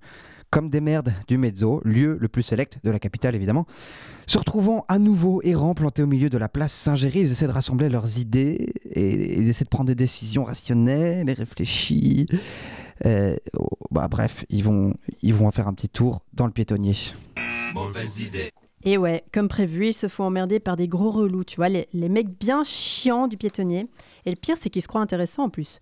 comme 0.50 0.69
des 0.69 0.82
merdes 0.82 1.13
du 1.30 1.38
Mezzo, 1.38 1.80
lieu 1.86 2.17
le 2.19 2.28
plus 2.28 2.43
sélect 2.43 2.80
de 2.84 2.91
la 2.91 3.00
capitale 3.00 3.36
évidemment. 3.36 3.65
Se 4.28 4.38
retrouvant 4.38 4.84
à 4.89 5.00
nouveau 5.00 5.41
errants 5.43 5.76
plantés 5.76 6.04
au 6.04 6.08
milieu 6.08 6.30
de 6.30 6.38
la 6.38 6.50
place 6.50 6.74
Saint-Géry, 6.74 7.21
ils 7.21 7.32
essaient 7.32 7.47
de 7.47 7.54
rassembler 7.54 7.88
leurs 7.88 8.19
idées 8.19 8.74
et 8.91 9.39
ils 9.39 9.47
essaient 9.47 9.63
de 9.63 9.69
prendre 9.69 9.88
des 9.88 9.95
décisions 9.95 10.43
rationnelles 10.43 11.30
et 11.30 11.34
réfléchies. 11.34 12.28
Euh, 13.06 13.38
oh, 13.58 13.69
bah, 13.91 14.10
bref, 14.10 14.43
ils 14.50 14.65
vont, 14.65 14.93
ils 15.21 15.34
vont 15.34 15.50
faire 15.52 15.69
un 15.69 15.74
petit 15.74 15.88
tour 15.88 16.19
dans 16.34 16.47
le 16.47 16.52
piétonnier. 16.52 16.95
Mauvaise 17.74 18.19
idée. 18.19 18.52
Et 18.83 18.97
ouais, 18.97 19.23
comme 19.31 19.47
prévu, 19.47 19.87
ils 19.87 19.93
se 19.93 20.07
font 20.07 20.23
emmerder 20.23 20.59
par 20.59 20.75
des 20.75 20.87
gros 20.87 21.11
relous, 21.11 21.43
tu 21.43 21.57
vois, 21.57 21.69
les, 21.69 21.87
les 21.93 22.09
mecs 22.09 22.29
bien 22.29 22.63
chiants 22.63 23.27
du 23.27 23.37
piétonnier. 23.37 23.87
Et 24.25 24.29
le 24.31 24.35
pire, 24.35 24.57
c'est 24.57 24.69
qu'ils 24.69 24.81
se 24.81 24.87
croient 24.87 25.01
intéressants 25.01 25.43
en 25.43 25.49
plus. 25.49 25.81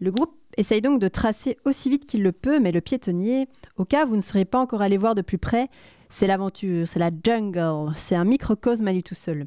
Le 0.00 0.10
groupe 0.10 0.34
essaye 0.56 0.80
donc 0.80 1.00
de 1.00 1.08
tracer 1.08 1.56
aussi 1.64 1.90
vite 1.90 2.06
qu'il 2.06 2.22
le 2.22 2.32
peut, 2.32 2.58
mais 2.58 2.72
le 2.72 2.80
piétonnier, 2.80 3.48
au 3.76 3.84
cas 3.84 4.04
où 4.04 4.10
vous 4.10 4.16
ne 4.16 4.22
serez 4.22 4.44
pas 4.44 4.58
encore 4.58 4.82
allé 4.82 4.96
voir 4.96 5.14
de 5.14 5.22
plus 5.22 5.38
près, 5.38 5.68
c'est 6.08 6.26
l'aventure, 6.26 6.86
c'est 6.86 6.98
la 6.98 7.10
jungle, 7.24 7.92
c'est 7.96 8.16
un 8.16 8.24
microcosme 8.24 8.86
à 8.88 8.92
lui 8.92 9.02
tout 9.02 9.14
seul. 9.14 9.46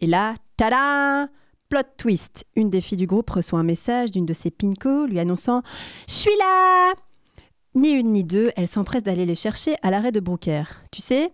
Et 0.00 0.06
là, 0.06 0.34
tada 0.56 1.28
Plot 1.68 1.80
twist 1.96 2.44
Une 2.56 2.68
des 2.68 2.80
filles 2.80 2.98
du 2.98 3.06
groupe 3.06 3.30
reçoit 3.30 3.58
un 3.58 3.64
message 3.64 4.10
d'une 4.10 4.26
de 4.26 4.34
ses 4.34 4.50
pincos 4.50 5.06
lui 5.06 5.18
annonçant 5.18 5.62
Je 6.08 6.12
suis 6.12 6.36
là 6.38 6.92
Ni 7.74 7.90
une 7.90 8.12
ni 8.12 8.22
deux, 8.22 8.50
elle 8.56 8.68
s'empresse 8.68 9.02
d'aller 9.02 9.24
les 9.24 9.34
chercher 9.34 9.76
à 9.82 9.90
l'arrêt 9.90 10.12
de 10.12 10.20
Brooker. 10.20 10.64
Tu 10.90 11.00
sais, 11.00 11.30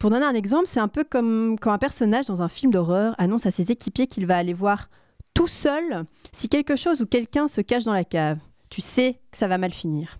pour 0.00 0.08
donner 0.08 0.24
un 0.24 0.34
exemple, 0.34 0.66
c'est 0.66 0.80
un 0.80 0.88
peu 0.88 1.04
comme 1.04 1.58
quand 1.60 1.72
un 1.72 1.78
personnage 1.78 2.24
dans 2.24 2.40
un 2.40 2.48
film 2.48 2.72
d'horreur 2.72 3.14
annonce 3.18 3.44
à 3.44 3.50
ses 3.50 3.70
équipiers 3.70 4.06
qu'il 4.06 4.24
va 4.24 4.38
aller 4.38 4.54
voir 4.54 4.88
tout 5.34 5.46
seul 5.46 6.04
si 6.32 6.48
quelque 6.48 6.74
chose 6.74 7.02
ou 7.02 7.06
quelqu'un 7.06 7.48
se 7.48 7.60
cache 7.60 7.84
dans 7.84 7.92
la 7.92 8.04
cave. 8.04 8.38
Tu 8.70 8.80
sais 8.80 9.20
que 9.30 9.36
ça 9.36 9.46
va 9.46 9.58
mal 9.58 9.74
finir. 9.74 10.18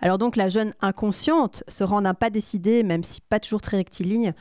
Alors 0.00 0.18
donc 0.18 0.34
la 0.34 0.48
jeune 0.48 0.74
inconsciente 0.80 1.62
se 1.68 1.84
rend 1.84 2.02
d'un 2.02 2.12
pas 2.12 2.28
décidé, 2.28 2.82
même 2.82 3.04
si 3.04 3.20
pas 3.20 3.38
toujours 3.38 3.60
très 3.60 3.76
rectiligne, 3.76 4.34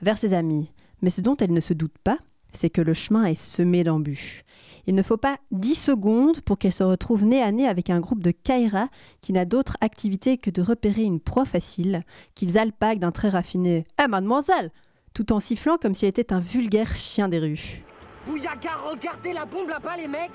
vers 0.00 0.16
ses 0.16 0.32
amis. 0.32 0.70
Mais 1.02 1.10
ce 1.10 1.20
dont 1.20 1.36
elle 1.36 1.52
ne 1.52 1.60
se 1.60 1.74
doute 1.74 1.98
pas, 2.04 2.18
c'est 2.52 2.70
que 2.70 2.80
le 2.80 2.94
chemin 2.94 3.24
est 3.24 3.34
semé 3.34 3.82
d'embûches. 3.82 4.44
Il 4.88 4.94
ne 4.94 5.02
faut 5.02 5.18
pas 5.18 5.36
10 5.50 5.74
secondes 5.74 6.40
pour 6.40 6.56
qu'elle 6.56 6.72
se 6.72 6.82
retrouve 6.82 7.26
nez 7.26 7.42
à 7.42 7.52
nez 7.52 7.68
avec 7.68 7.90
un 7.90 8.00
groupe 8.00 8.22
de 8.22 8.30
Kaira 8.30 8.88
qui 9.20 9.34
n'a 9.34 9.44
d'autre 9.44 9.76
activité 9.82 10.38
que 10.38 10.48
de 10.48 10.62
repérer 10.62 11.02
une 11.02 11.20
proie 11.20 11.44
facile, 11.44 12.04
qu'ils 12.34 12.56
alpaguent 12.56 12.98
d'un 12.98 13.12
trait 13.12 13.28
raffiné. 13.28 13.86
Eh 14.02 14.08
mademoiselle 14.08 14.72
tout 15.12 15.30
en 15.32 15.40
sifflant 15.40 15.76
comme 15.76 15.92
s'il 15.92 16.08
était 16.08 16.32
un 16.32 16.40
vulgaire 16.40 16.94
chien 16.94 17.28
des 17.28 17.38
rues. 17.38 17.82
Bouyaga, 18.26 18.76
regardez 18.88 19.34
la 19.34 19.44
bombe 19.44 19.68
là-bas, 19.68 19.96
les 19.98 20.08
mecs 20.08 20.30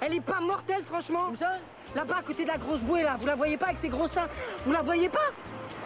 Elle 0.00 0.14
est 0.14 0.20
pas 0.20 0.40
mortelle, 0.40 0.82
franchement 0.84 1.28
Où 1.30 1.34
ça? 1.34 1.58
Là-bas, 1.94 2.18
à 2.20 2.22
côté 2.22 2.44
de 2.44 2.48
la 2.48 2.56
grosse 2.56 2.80
bouée, 2.80 3.02
là. 3.02 3.16
Vous 3.18 3.26
la 3.26 3.34
voyez 3.34 3.58
pas 3.58 3.66
avec 3.66 3.78
ses 3.78 3.88
gros 3.88 4.08
seins? 4.08 4.28
Vous 4.64 4.72
la 4.72 4.80
voyez 4.80 5.10
pas? 5.10 5.18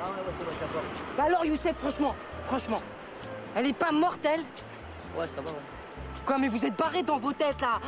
Ah 0.02 0.08
ouais, 0.08 0.14
ouais, 0.14 0.34
c'est 0.38 0.44
vrai, 0.44 0.54
d'accord. 0.60 0.82
Bah 1.16 1.24
alors, 1.26 1.44
Youssef, 1.44 1.74
franchement, 1.78 2.14
franchement. 2.46 2.82
Elle 3.56 3.66
est 3.66 3.72
pas 3.72 3.90
mortelle 3.90 4.42
Ouais, 5.18 5.26
ça 5.26 5.40
va, 5.40 5.50
ouais. 5.50 5.73
Quoi, 6.26 6.38
mais 6.38 6.48
vous 6.48 6.64
êtes 6.64 6.76
barrés 6.76 7.02
dans 7.02 7.18
vos 7.18 7.32
têtes, 7.32 7.60
là 7.60 7.80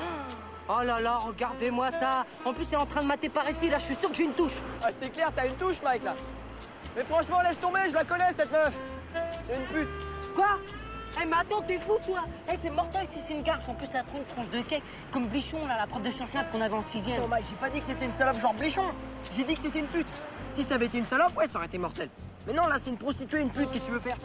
Oh 0.68 0.82
là 0.82 1.00
là, 1.00 1.16
regardez-moi 1.18 1.90
ça 1.92 2.26
En 2.44 2.52
plus, 2.52 2.64
elle 2.68 2.74
est 2.74 2.82
en 2.82 2.86
train 2.86 3.02
de 3.02 3.06
mater 3.06 3.28
par 3.28 3.48
ici, 3.48 3.68
là, 3.68 3.78
je 3.78 3.84
suis 3.84 3.94
sûr 3.94 4.10
que 4.10 4.16
j'ai 4.16 4.24
une 4.24 4.32
touche 4.32 4.52
Ah, 4.82 4.88
c'est 4.98 5.10
clair, 5.10 5.30
t'as 5.34 5.46
une 5.46 5.54
touche, 5.54 5.76
Mike, 5.82 6.04
là. 6.04 6.14
Mais 6.96 7.04
franchement, 7.04 7.40
laisse 7.42 7.58
tomber, 7.60 7.80
je 7.88 7.94
la 7.94 8.04
connais, 8.04 8.32
cette 8.32 8.50
meuf. 8.50 8.72
C'est 9.14 9.54
une 9.54 9.66
pute. 9.66 9.88
Quoi? 10.34 10.58
Eh 11.22 11.24
mais 11.24 11.36
attends, 11.40 11.62
t'es 11.62 11.78
fou 11.78 11.94
toi 12.04 12.24
Eh 12.52 12.56
c'est 12.56 12.68
mortel 12.68 13.06
si 13.10 13.20
c'est 13.26 13.32
une 13.34 13.42
garce, 13.42 13.66
en 13.68 13.74
plus 13.74 13.86
elle 13.90 14.00
a 14.00 14.02
trop 14.02 14.18
une 14.18 14.24
tronche 14.24 14.50
de 14.50 14.60
cake, 14.60 14.82
comme 15.12 15.28
Blichon 15.28 15.66
là, 15.66 15.76
la 15.78 15.86
prof 15.86 16.02
de 16.02 16.10
sciences 16.10 16.34
nat 16.34 16.44
qu'on 16.44 16.60
avait 16.60 16.74
en 16.74 16.82
sixième. 16.82 17.22
Non, 17.22 17.28
Mike, 17.28 17.46
j'ai 17.48 17.56
pas 17.56 17.70
dit 17.70 17.78
que 17.78 17.86
c'était 17.86 18.04
une 18.04 18.12
salope 18.12 18.38
genre 18.38 18.52
Blichon. 18.52 18.84
J'ai 19.34 19.44
dit 19.44 19.54
que 19.54 19.60
c'était 19.60 19.78
une 19.78 19.86
pute. 19.86 20.06
Si 20.50 20.64
ça 20.64 20.74
avait 20.74 20.86
été 20.86 20.98
une 20.98 21.04
salope, 21.04 21.34
ouais, 21.38 21.46
ça 21.46 21.56
aurait 21.56 21.66
été 21.68 21.78
mortel. 21.78 22.10
Mais 22.46 22.52
non, 22.52 22.66
là, 22.66 22.76
c'est 22.82 22.90
une 22.90 22.98
prostituée, 22.98 23.40
une 23.40 23.50
pute, 23.50 23.70
qu'est-ce 23.70 23.82
que 23.82 23.86
tu 23.86 23.92
veux 23.92 24.00
faire? 24.00 24.18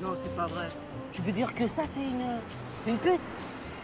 Non, 0.00 0.12
c'est 0.22 0.34
pas 0.36 0.46
vrai. 0.46 0.68
Tu 1.10 1.20
veux 1.22 1.32
dire 1.32 1.52
que 1.52 1.66
ça 1.66 1.82
c'est 1.84 2.00
une. 2.00 2.38
Une 2.86 2.98
pute 2.98 3.20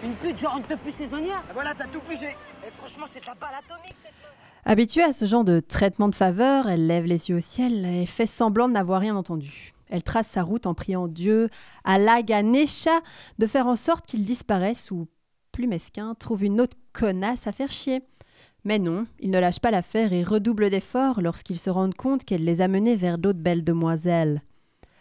Une 0.04 0.14
pute 0.14 0.38
genre 0.38 0.58
une 0.58 0.76
plus 0.76 0.92
saisonnière 0.92 1.42
Ah, 1.48 1.52
Voilà, 1.54 1.74
t'as 1.76 1.86
tout 1.86 2.00
pigé. 2.00 2.36
Et 2.66 2.70
franchement 2.76 3.06
c'est 3.12 3.20
de 3.20 3.26
la 3.26 3.34
balle 3.34 3.54
atomique 3.58 3.96
cette 4.02 4.12
meuf. 4.22 4.32
Habituée 4.64 5.02
à 5.04 5.12
ce 5.12 5.26
genre 5.26 5.44
de 5.44 5.60
traitement 5.60 6.08
de 6.08 6.14
faveur, 6.14 6.68
elle 6.68 6.86
lève 6.86 7.04
les 7.04 7.30
yeux 7.30 7.36
au 7.36 7.40
ciel 7.40 7.84
et 7.86 8.06
fait 8.06 8.26
semblant 8.26 8.68
de 8.68 8.72
n'avoir 8.74 9.00
rien 9.00 9.14
entendu. 9.16 9.72
Elle 9.88 10.02
trace 10.02 10.26
sa 10.26 10.42
route 10.42 10.66
en 10.66 10.74
priant 10.74 11.06
Dieu, 11.06 11.48
à 11.84 12.22
Ganesha, 12.22 13.00
de 13.38 13.46
faire 13.46 13.68
en 13.68 13.76
sorte 13.76 14.06
qu'il 14.06 14.24
disparaisse 14.24 14.90
ou, 14.90 15.06
plus 15.52 15.68
mesquin, 15.68 16.14
trouve 16.14 16.42
une 16.42 16.60
autre 16.60 16.76
connasse 16.92 17.46
à 17.46 17.52
faire 17.52 17.70
chier. 17.70 18.02
Mais 18.64 18.80
non, 18.80 19.06
il 19.20 19.30
ne 19.30 19.38
lâche 19.38 19.60
pas 19.60 19.70
l'affaire 19.70 20.12
et 20.12 20.24
redouble 20.24 20.70
d'efforts 20.70 21.20
lorsqu'ils 21.22 21.60
se 21.60 21.70
rendent 21.70 21.94
compte 21.94 22.24
qu'elle 22.24 22.44
les 22.44 22.60
a 22.60 22.66
menés 22.66 22.96
vers 22.96 23.18
d'autres 23.18 23.38
belles 23.38 23.62
demoiselles. 23.62 24.42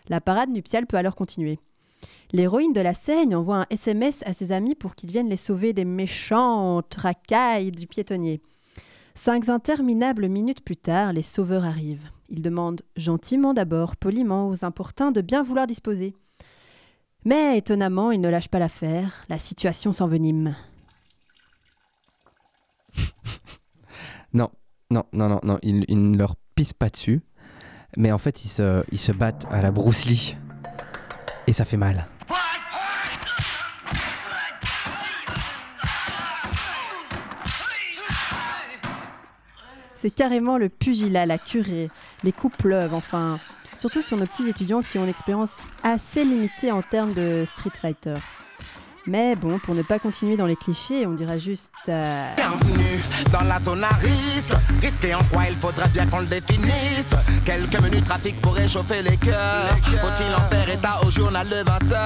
La 0.08 0.22
parade 0.22 0.50
nuptiale 0.50 0.86
peut 0.86 0.98
alors 0.98 1.16
continuer. 1.16 1.60
L'héroïne 2.32 2.74
de 2.74 2.82
la 2.82 2.94
Seigne 2.94 3.36
envoie 3.36 3.62
un 3.62 3.66
SMS 3.70 4.24
à 4.26 4.34
ses 4.34 4.52
amis 4.52 4.76
pour 4.76 4.96
qu'ils 4.96 5.12
viennent 5.12 5.30
les 5.30 5.36
sauver 5.38 5.74
des 5.74 5.86
méchantes 5.86 6.96
racailles 6.96 7.72
du 7.72 7.88
piétonnier. 7.88 8.42
Cinq 9.14 9.48
interminables 9.50 10.28
minutes 10.28 10.64
plus 10.64 10.76
tard, 10.76 11.14
les 11.14 11.22
sauveurs 11.22 11.64
arrivent. 11.64 12.10
Ils 12.30 12.42
demandent 12.42 12.82
gentiment 12.96 13.54
d'abord, 13.54 13.96
poliment 13.96 14.50
aux 14.50 14.66
importuns 14.66 15.12
de 15.12 15.22
bien 15.22 15.44
vouloir 15.44 15.68
disposer. 15.68 16.16
Mais 17.24 17.58
étonnamment, 17.58 18.12
ils 18.12 18.22
ne 18.22 18.30
lâchent 18.30 18.50
pas 18.50 18.60
l'affaire. 18.60 19.26
La 19.30 19.38
situation 19.38 19.94
s'envenime. 19.94 20.56
Non, 24.34 24.50
non, 24.92 25.06
non, 25.14 25.30
non, 25.30 25.40
non, 25.44 25.60
ils, 25.62 25.86
ne 25.88 26.18
leur 26.18 26.36
pissent 26.56 26.74
pas 26.74 26.90
dessus. 26.90 27.22
Mais 27.96 28.12
en 28.12 28.18
fait, 28.18 28.44
ils 28.44 28.50
se, 28.50 28.84
ils 28.92 29.14
battent 29.14 29.46
à 29.50 29.62
la 29.62 29.72
Bruce 29.72 30.04
Lee. 30.04 30.36
Et 31.48 31.54
ça 31.54 31.64
fait 31.64 31.78
mal. 31.78 32.06
C'est 40.06 40.12
carrément 40.12 40.60
le 40.60 40.70
pugilat, 40.70 41.26
la 41.26 41.40
curée. 41.40 41.90
Les 42.24 42.32
coups 42.32 42.56
pleuvent, 42.58 42.94
enfin. 42.94 43.40
Surtout 43.74 44.04
sur 44.04 44.18
nos 44.18 44.28
petits 44.28 44.48
étudiants 44.48 44.84
qui 44.84 45.00
ont 45.00 45.04
une 45.04 45.10
expérience 45.10 45.54
assez 45.82 46.24
limitée 46.24 46.72
en 46.72 46.84
termes 46.84 47.16
de 47.16 47.44
Street 47.56 47.72
Fighter. 47.82 48.14
Mais 49.08 49.36
bon, 49.36 49.58
pour 49.58 49.74
ne 49.74 49.82
pas 49.82 49.98
continuer 49.98 50.38
dans 50.38 50.46
les 50.46 50.56
clichés, 50.56 51.08
on 51.08 51.14
dira 51.14 51.40
juste. 51.40 51.72
euh, 51.90 52.36
Bienvenue 52.36 53.00
dans 53.32 53.42
la 53.42 53.60
zone 53.60 53.84
à 53.84 53.90
en 55.16 55.24
quoi 55.24 55.46
il 55.50 55.56
bien 55.88 56.06
qu'on 56.06 56.20
le 56.20 56.28
définisse. 56.28 57.16
Quelques 57.44 57.80
trafic 58.06 58.40
pour 58.42 58.56
réchauffer 58.56 59.02
les 59.02 59.18
cœurs. 59.18 59.78
Faut-il 59.84 60.34
en 60.34 60.42
faire 60.50 60.70
état 60.70 61.00
au 61.06 61.12
journal 61.12 61.48
de 61.48 61.56
20h 61.56 61.98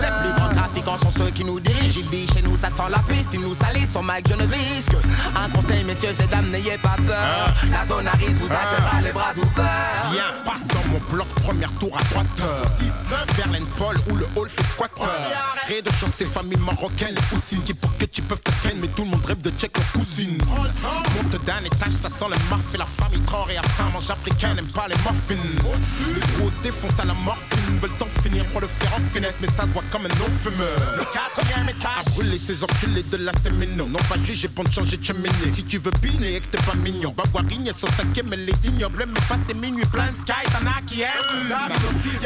Les 0.00 0.22
plus 0.22 0.34
grands 0.34 0.54
trafiquants 0.54 0.98
sont 0.98 1.12
ceux 1.16 1.30
qui 1.30 1.44
nous 1.44 1.60
dirigent. 1.60 2.00
Ils 2.00 2.10
disent 2.10 2.32
chez 2.32 2.42
nous 2.42 2.56
ça 2.56 2.68
sent 2.68 2.90
la 2.90 2.98
piste. 2.98 3.30
Ils 3.32 3.40
nous 3.40 3.54
salissent 3.54 3.94
au 3.96 4.02
Mike, 4.02 4.28
je 4.28 4.34
ne 4.34 4.46
risque. 4.46 4.92
Un 5.34 5.48
conseil, 5.50 5.84
messieurs, 5.84 6.10
c'est 6.16 6.28
dames, 6.28 6.50
n'ayez 6.50 6.78
pas 6.78 6.96
peur. 7.06 7.54
La 7.70 7.86
zone 7.86 8.08
risque 8.18 8.40
vous 8.40 8.52
accueillera 8.52 9.00
les 9.02 9.12
bras 9.12 9.32
ouverts. 9.36 10.10
Viens, 10.12 10.42
passe 10.44 10.66
dans 10.68 10.90
mon 10.90 11.00
bloc, 11.10 11.28
première 11.42 11.72
tour 11.78 11.96
à 11.98 12.04
droite. 12.12 12.26
19, 12.80 13.26
Verlaine 13.36 13.66
Paul 13.78 13.96
où 14.10 14.16
le 14.16 14.26
hall 14.36 14.48
fait 14.48 14.76
squatter. 15.66 15.76
Rez-de-chaussée, 15.76 16.24
famille 16.26 16.58
marocaine, 16.58 17.14
les 17.14 17.22
poussines 17.22 17.62
qui 17.64 17.74
pour 17.74 17.96
que 17.96 18.04
tu 18.04 18.22
peuvent 18.22 18.40
te 18.40 18.50
ken, 18.62 18.78
mais 18.80 18.88
tout 18.88 19.04
le 19.04 19.10
monde 19.10 19.24
rêve 19.24 19.42
de 19.42 19.50
check 19.58 19.76
leur 19.76 19.92
cousine. 19.92 20.38
Monte 20.38 21.44
d'un 21.44 21.64
étage, 21.64 21.92
ça 22.00 22.08
sent 22.08 22.26
le 22.30 22.50
marf 22.50 22.74
et 22.74 22.78
la 22.78 22.86
famille 22.86 23.20
trore 23.22 23.50
et 23.50 23.56
à 23.56 23.62
faim 23.62 23.90
mange 23.92 24.10
africaine, 24.10 24.58
aime 24.58 24.66
pas 24.68 24.86
les 24.88 24.96
muffins. 24.96 25.34
Les 26.14 26.38
grosses 26.38 26.60
défoncent 26.62 27.00
à 27.00 27.04
la 27.04 27.14
morphine, 27.14 27.78
veulent 27.80 27.90
t'en 27.98 28.06
finir 28.22 28.44
pour 28.46 28.60
le 28.60 28.66
faire 28.66 28.92
en 28.94 29.00
finesse, 29.12 29.34
mais 29.40 29.48
ça 29.48 29.62
se 29.62 29.72
voit 29.72 29.82
comme 29.90 30.06
un 30.06 30.08
non-fumeur. 30.08 30.96
Le 30.98 31.04
quatrième 31.12 31.68
étage, 31.68 32.06
à 32.06 32.10
brûler 32.10 32.38
ces 32.38 32.62
enculés 32.62 33.02
de 33.02 33.16
la 33.16 33.32
séméno. 33.42 33.86
Non 33.86 33.98
pas 34.08 34.16
jugé 34.22 34.48
bon 34.48 34.64
de 34.64 34.72
changer 34.72 34.96
de 34.96 35.04
cheminée. 35.04 35.52
Si 35.54 35.64
tu 35.64 35.78
veux 35.78 35.92
biner 36.02 36.36
et 36.36 36.40
que 36.40 36.46
t'es 36.46 36.62
pas 36.62 36.74
mignon, 36.74 37.14
bah 37.16 37.24
guarigner 37.32 37.72
sur 37.72 37.88
cinquième, 37.88 38.32
elle 38.32 38.48
est 38.48 38.64
ignoble, 38.64 39.06
mais 39.06 39.20
pas 39.28 39.36
c'est 39.46 39.54
minuit, 39.54 39.84
plein 39.86 40.06
de 40.06 40.16
sky, 40.16 40.32
t'en 40.44 40.66
as 40.66 40.82
qui 40.86 41.02
aiment. 41.02 41.54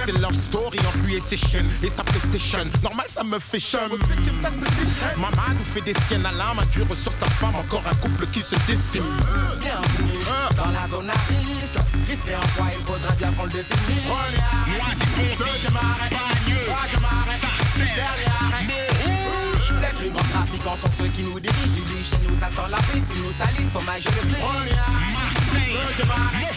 C'est 0.05 0.19
leur 0.19 0.33
story 0.35 0.79
en 0.81 1.07
lui 1.07 1.15
et 1.17 1.23
ses 1.27 1.37
chaînes, 1.37 1.69
et 1.83 1.89
sa 1.89 2.05
PlayStation. 2.05 2.67
Normal, 2.83 3.07
ça 3.09 3.25
me 3.25 3.30
fait 3.39 3.61
chum. 3.61 3.91
Maman 5.17 5.55
nous 5.57 5.65
fait 5.65 5.81
des 5.83 5.95
siennes 6.09 6.27
à 6.27 6.33
l'âme, 6.33 6.61
dure 6.73 6.87
sur 6.97 7.13
sa 7.13 7.27
femme, 7.27 7.55
encore 7.55 7.83
un 7.87 7.95
couple 7.97 8.27
qui 8.29 8.41
se 8.41 8.57
décime. 8.67 9.05
Bienvenue 9.61 10.19
dans 10.57 10.71
la 10.71 10.89
zone 10.89 11.11
à 11.11 11.19
risque. 11.29 11.79
Risqué 12.09 12.35
en 12.35 12.41
quoi 12.57 12.67
il 12.77 12.85
faudrait 12.85 13.17
bien 13.17 13.33
qu'on 13.33 13.45
le 13.45 13.51
définisse. 13.51 14.05
Deuxième 15.39 15.77
arrêt, 15.77 16.11
troisième 16.67 17.05
arrêt, 17.05 17.39
dernier 17.77 18.31
arrêt. 18.41 18.67
Les 19.81 19.99
plus 19.99 20.11
grands 20.11 20.29
trafiquants 20.33 20.77
sont 20.83 20.93
ceux 20.99 21.09
qui 21.09 21.23
nous 21.23 21.39
dirigent. 21.39 21.59
Ils 21.99 22.05
chez 22.05 22.19
nous 22.27 22.37
ça 22.41 22.49
sent 22.49 22.69
la 22.71 22.79
piste, 22.79 23.13
ils 23.15 23.23
nous 23.23 23.33
salissent, 23.33 23.75
je 24.01 24.11
le 24.11 24.23
glisse. 24.27 24.75
Deuxième 25.53 26.11
arrêt, 26.11 26.51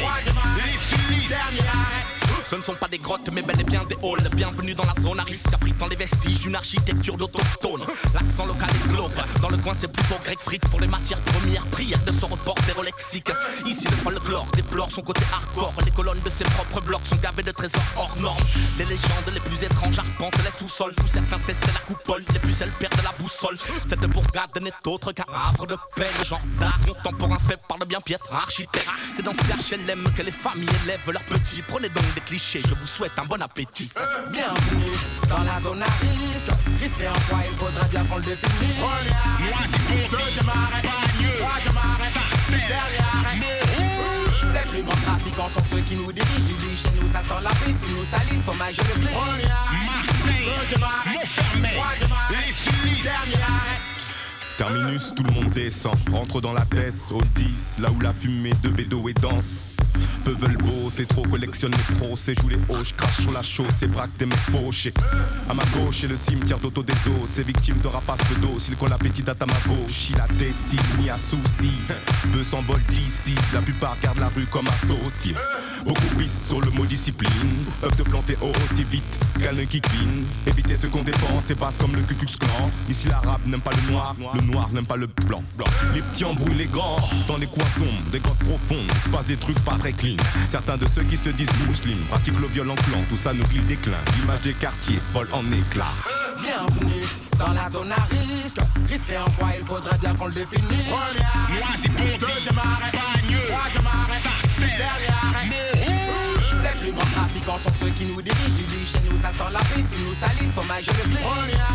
troisième 0.00 0.38
arrêt, 0.38 1.28
dernier 1.28 1.68
arrêt. 1.68 2.17
Ce 2.48 2.56
ne 2.56 2.62
sont 2.62 2.76
pas 2.76 2.88
des 2.88 2.96
grottes, 2.96 3.28
mais 3.30 3.42
bel 3.42 3.60
et 3.60 3.64
bien 3.64 3.84
des 3.84 3.94
halls. 3.96 4.26
Bienvenue 4.34 4.72
dans 4.72 4.84
la 4.84 4.94
zone 5.02 5.20
à 5.20 5.22
risque, 5.22 5.52
abritant 5.52 5.86
les 5.86 5.96
vestiges 5.96 6.40
d'une 6.40 6.54
architecture 6.54 7.18
d'autochtone. 7.18 7.82
L'accent 8.14 8.46
local 8.46 8.70
est 8.70 8.88
glauque. 8.88 9.40
Dans 9.42 9.50
le 9.50 9.58
coin, 9.58 9.74
c'est 9.74 9.92
plutôt 9.92 10.14
grec 10.24 10.40
frites 10.40 10.66
pour 10.70 10.80
les 10.80 10.86
matières 10.86 11.18
premières. 11.18 11.66
Prière 11.66 12.02
de 12.06 12.10
se 12.10 12.24
reporter 12.24 12.72
au 12.78 12.82
lexique. 12.82 13.30
Ici, 13.66 13.86
le 13.90 13.96
folklore 13.96 14.46
déplore 14.54 14.90
son 14.90 15.02
côté 15.02 15.20
hardcore. 15.30 15.74
Les 15.84 15.90
colonnes 15.90 16.22
de 16.24 16.30
ses 16.30 16.44
propres 16.44 16.80
blocs 16.80 17.04
sont 17.04 17.16
gavées 17.16 17.42
de 17.42 17.50
trésors 17.50 17.82
hors 17.98 18.16
normes. 18.18 18.42
Les 18.78 18.86
légendes 18.86 19.30
les 19.34 19.40
plus 19.40 19.62
étranges 19.64 19.98
arpentent 19.98 20.42
les 20.42 20.50
sous-sols. 20.50 20.94
Où 21.04 21.06
certains 21.06 21.38
testaient 21.40 21.72
la 21.74 21.80
coupole, 21.80 22.24
les 22.32 22.38
pucelles 22.38 22.72
perdent 22.78 23.02
la 23.04 23.12
boussole. 23.18 23.58
Cette 23.86 24.00
bourgade 24.00 24.58
n'est 24.62 24.72
autre 24.86 25.12
qu'un 25.12 25.26
havre 25.34 25.66
de 25.66 25.76
paix. 25.94 26.08
Le 26.18 26.24
genre 26.24 26.40
d'art 26.58 26.78
contemporain 26.86 27.38
fait 27.46 27.60
par 27.68 27.76
le 27.76 27.84
bien 27.84 28.00
piètre 28.00 28.32
architecte. 28.32 28.88
C'est 29.12 29.22
dans 29.22 29.34
ces 29.34 29.76
HLM 29.76 30.02
que 30.16 30.22
les 30.22 30.30
familles 30.30 30.66
élèvent 30.84 31.10
leurs 31.12 31.24
petits. 31.24 31.60
Prenez 31.60 31.90
donc 31.90 32.14
des 32.14 32.22
clichés 32.22 32.37
clichés. 32.38 32.62
Je 32.68 32.74
vous 32.74 32.86
souhaite 32.86 33.18
un 33.18 33.24
bon 33.24 33.40
appétit. 33.42 33.90
Bienvenue 34.30 34.94
dans 35.28 35.42
la 35.42 35.60
zone 35.60 35.82
à 35.82 35.90
risque. 36.00 36.50
Risqué 36.80 37.08
en 37.08 37.20
quoi 37.28 37.40
il 37.50 37.56
faudrait 37.56 37.88
bien 37.88 38.04
qu'on 38.04 38.16
le 38.18 38.22
définisse. 38.22 38.76
Première, 38.78 39.66
deuxième 40.10 40.48
arrêt, 40.48 40.82
troisième 41.38 41.76
arrêt, 41.76 42.12
dernier 42.50 43.02
arrêt. 43.12 43.38
Les 44.54 44.70
plus 44.70 44.82
grands 44.82 45.02
trafiquants 45.02 45.50
sont 45.52 45.64
ceux 45.70 45.82
qui 45.82 45.96
nous 45.96 46.12
dirigent. 46.12 46.30
Ils 46.38 46.68
disent 46.68 46.82
chez 46.82 46.90
nous 47.00 47.08
ça 47.12 47.22
sent 47.22 47.42
la 47.42 47.50
piste, 47.50 47.82
ils 47.88 47.94
nous 47.94 48.06
salissent, 48.06 48.46
je 48.76 48.82
le 48.82 48.94
glisse. 49.00 49.50
Deuxième 50.60 50.84
arrêt, 50.84 51.24
troisième 51.74 52.12
arrêt, 52.12 52.54
dernier 53.02 53.42
arrêt. 53.42 53.78
Terminus, 54.56 55.12
tout 55.14 55.22
le 55.22 55.32
monde 55.32 55.50
descend, 55.50 55.96
rentre 56.10 56.40
dans 56.40 56.52
la 56.52 56.64
tête, 56.64 56.94
au 57.10 57.22
10, 57.36 57.78
là 57.78 57.90
où 57.90 58.00
la 58.00 58.12
fumée 58.12 58.54
de 58.62 58.68
bédo 58.68 59.08
est 59.08 59.20
dense. 59.20 59.76
Peu 60.24 60.32
veulent 60.32 60.56
beau, 60.56 60.90
c'est 60.94 61.06
trop, 61.06 61.22
collectionne 61.22 61.72
les 61.72 61.96
pros, 61.96 62.16
c'est 62.16 62.38
joue 62.40 62.48
les 62.48 62.56
hauts, 62.56 62.82
crache 62.96 63.20
sur 63.20 63.32
la 63.32 63.42
chausse, 63.42 63.72
c'est 63.78 63.86
braque 63.86 64.16
des 64.18 64.26
mecs 64.26 64.38
fauchés. 64.50 64.94
À 65.48 65.54
ma 65.54 65.64
gauche, 65.66 65.98
c'est 66.00 66.08
le 66.08 66.16
cimetière 66.16 66.58
d'auto 66.58 66.82
des 66.82 66.92
os, 66.92 67.28
c'est 67.32 67.46
victime 67.46 67.78
de 67.78 67.88
rapace 67.88 68.20
de 68.30 68.46
dos, 68.46 68.58
s'il 68.58 68.76
qu'on 68.76 68.86
l'appétit 68.86 69.24
à 69.28 69.46
ma 69.46 69.74
gauche, 69.74 70.10
il 70.10 70.20
a 70.20 70.26
décide, 70.38 70.80
ni 70.98 71.10
à 71.10 71.18
souci. 71.18 71.70
Peu 72.32 72.42
s'envolent 72.42 72.82
d'ici, 72.88 73.34
la 73.52 73.60
plupart 73.60 73.96
gardent 74.02 74.20
la 74.20 74.28
rue 74.28 74.46
comme 74.46 74.66
associés. 74.68 75.34
Beaucoup 75.84 76.14
pissent 76.18 76.48
sur 76.48 76.60
le 76.60 76.70
mot 76.72 76.84
discipline, 76.84 77.30
peuvent 77.80 77.96
te 77.96 78.02
planter 78.02 78.36
aussi 78.42 78.84
vite 78.84 79.18
qu'un 79.38 79.54
qui 79.66 79.80
clean. 79.80 80.24
Éviter 80.46 80.76
ce 80.76 80.86
qu'on 80.86 81.02
dépense, 81.02 81.44
c'est 81.46 81.58
basse 81.58 81.76
comme 81.76 81.94
le 81.94 82.02
Ku 82.02 82.14
Klux 82.14 82.36
Klan. 82.38 82.70
Ici 82.88 83.08
l'arabe 83.08 83.40
n'aime 83.46 83.60
pas 83.60 83.70
le 83.70 83.92
noir, 83.92 84.14
le 84.34 84.40
noir 84.40 84.70
n'aime 84.72 84.86
pas 84.86 84.96
le 84.96 85.06
blanc. 85.06 85.42
Les 85.94 86.02
petits 86.02 86.24
embrouillent 86.24 86.56
les 86.56 86.66
grands, 86.66 86.98
dans 87.26 87.36
les 87.36 87.46
coins 87.46 87.68
sombres, 87.78 88.10
des 88.10 88.20
grottes 88.20 88.38
profondes, 88.38 88.86
il 88.94 89.00
se 89.00 89.08
passe 89.08 89.26
des 89.26 89.36
trucs 89.36 89.58
pas 89.60 89.76
très 89.78 89.87
clean. 89.92 90.16
Certains 90.50 90.76
de 90.76 90.86
ceux 90.86 91.02
qui 91.02 91.16
se 91.16 91.30
disent 91.30 91.48
musulmans 91.66 92.06
pratiquent 92.10 92.40
le 92.40 92.46
viol 92.48 92.70
en 92.70 92.74
clan, 92.74 93.02
tout 93.08 93.16
ça 93.16 93.32
nourrit 93.32 93.56
le 93.56 93.62
déclin. 93.62 93.98
L'image 94.20 94.40
des 94.40 94.54
quartiers 94.54 95.00
vole 95.12 95.28
en 95.32 95.44
éclats. 95.52 95.86
Bienvenue 96.40 97.04
dans 97.38 97.52
la 97.52 97.70
zone 97.70 97.92
à 97.92 98.02
risque. 98.10 98.60
Risqué 98.88 99.18
en 99.18 99.30
quoi 99.32 99.48
il 99.58 99.64
faudrait 99.66 99.98
bien 99.98 100.14
qu'on 100.14 100.26
le 100.26 100.32
définisse. 100.32 100.88
Première, 100.88 102.18
deuxième 102.18 102.58
arrêt, 102.58 102.92
troisième 102.92 103.86
arrêt, 103.86 104.22
dernier 104.58 105.12
arrêt. 105.22 105.48
Les 106.62 106.74
plus 106.80 106.92
grands 106.92 107.10
trafiquants 107.10 107.58
sont 107.64 107.74
ceux 107.80 107.90
qui 107.90 108.06
nous 108.06 108.22
dirigent. 108.22 108.58
Ils 108.58 108.66
disent 108.66 108.92
chez 108.92 109.02
nous 109.10 109.18
ça 109.20 109.30
sent 109.32 109.50
la 109.52 109.60
piste, 109.74 109.92
ils 109.96 110.04
nous 110.04 110.14
salissent, 110.14 110.56
au 110.56 110.62
mail 110.62 110.84
je 110.84 110.90
le 110.90 111.04
glisse. 111.08 111.22
Première, 111.22 111.72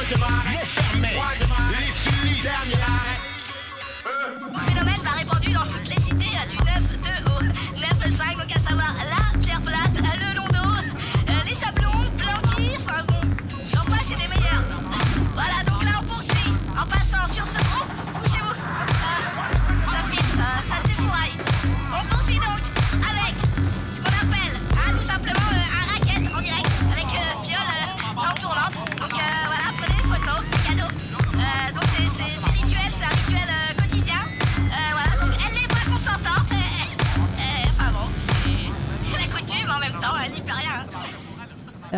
deuxième 0.00 0.22
arrêt, 0.22 0.64
troisième 1.14 1.52
arrêt, 1.52 1.57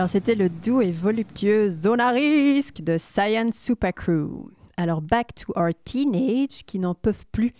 Alors 0.01 0.09
c'était 0.09 0.35
le 0.35 0.49
doux 0.49 0.81
et 0.81 0.93
voluptueux 0.93 1.69
Zone 1.69 2.01
à 2.01 2.15
de 2.15 2.97
Science 2.97 3.55
Super 3.55 3.93
Crew. 3.93 4.49
Alors 4.79 5.03
back 5.03 5.35
to 5.35 5.53
our 5.57 5.73
teenage 5.85 6.65
qui 6.65 6.79
n'en 6.79 6.95
peuvent 6.95 7.27
plus. 7.33 7.53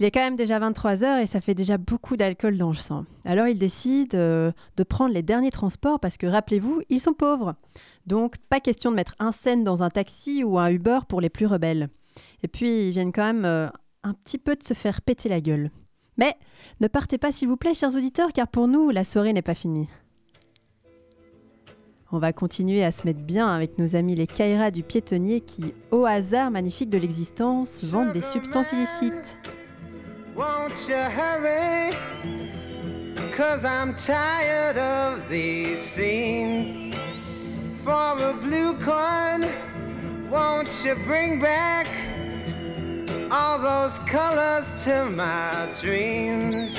Il 0.00 0.04
est 0.04 0.10
quand 0.10 0.18
même 0.18 0.34
déjà 0.34 0.58
23h 0.58 1.22
et 1.22 1.28
ça 1.28 1.40
fait 1.40 1.54
déjà 1.54 1.78
beaucoup 1.78 2.16
d'alcool 2.16 2.58
dans 2.58 2.70
le 2.70 2.74
sang. 2.74 3.04
Alors 3.24 3.46
ils 3.46 3.60
décident 3.60 4.18
euh, 4.18 4.50
de 4.76 4.82
prendre 4.82 5.14
les 5.14 5.22
derniers 5.22 5.52
transports 5.52 6.00
parce 6.00 6.16
que 6.16 6.26
rappelez-vous, 6.26 6.82
ils 6.88 7.00
sont 7.00 7.12
pauvres. 7.12 7.54
Donc 8.08 8.38
pas 8.50 8.58
question 8.58 8.90
de 8.90 8.96
mettre 8.96 9.14
un 9.20 9.30
scène 9.30 9.62
dans 9.62 9.84
un 9.84 9.88
taxi 9.88 10.42
ou 10.42 10.58
un 10.58 10.70
Uber 10.70 10.98
pour 11.08 11.20
les 11.20 11.30
plus 11.30 11.46
rebelles. 11.46 11.90
Et 12.42 12.48
puis 12.48 12.88
ils 12.88 12.90
viennent 12.90 13.12
quand 13.12 13.22
même 13.22 13.44
euh, 13.44 13.68
un 14.02 14.14
petit 14.14 14.38
peu 14.38 14.56
de 14.56 14.64
se 14.64 14.74
faire 14.74 15.00
péter 15.00 15.28
la 15.28 15.40
gueule. 15.40 15.70
Mais 16.16 16.34
ne 16.80 16.88
partez 16.88 17.18
pas 17.18 17.30
s'il 17.30 17.46
vous 17.46 17.56
plaît 17.56 17.72
chers 17.72 17.94
auditeurs 17.94 18.32
car 18.32 18.48
pour 18.48 18.66
nous 18.66 18.90
la 18.90 19.04
soirée 19.04 19.32
n'est 19.32 19.42
pas 19.42 19.54
finie. 19.54 19.86
On 22.10 22.18
va 22.18 22.32
continuer 22.32 22.82
à 22.84 22.90
se 22.90 23.06
mettre 23.06 23.20
bien 23.20 23.48
avec 23.48 23.78
nos 23.78 23.94
amis 23.94 24.14
les 24.14 24.26
Kaira 24.26 24.70
du 24.70 24.82
piétonnier 24.82 25.42
qui, 25.42 25.74
au 25.90 26.06
hasard 26.06 26.50
magnifique 26.50 26.88
de 26.88 26.96
l'existence, 26.96 27.84
vendent 27.84 28.14
des 28.14 28.22
substances 28.22 28.72
illicites. 28.72 29.36
Won't 40.30 40.84
you 40.84 40.94
bring 41.06 41.40
back 41.40 41.88
all 43.30 43.58
those 43.58 43.98
colors 44.00 44.66
to 44.84 45.06
my 45.06 45.66
dreams? 45.80 46.78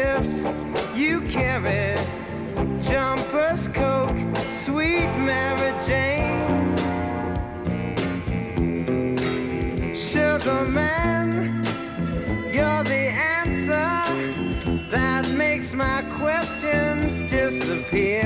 magic 0.00 0.30
ships 0.30 0.96
you 0.96 1.20
carry, 1.22 1.96
jumpers, 2.80 3.68
coke, 3.68 4.16
sweet 4.50 5.08
Mary 5.18 5.72
Jane. 5.86 6.76
Sugar 9.94 10.64
man, 10.66 11.64
you're 12.52 12.84
the 12.84 13.10
answer 13.38 14.90
that 14.90 15.30
makes 15.32 15.72
my 15.72 16.02
questions 16.10 17.30
disappear. 17.30 18.22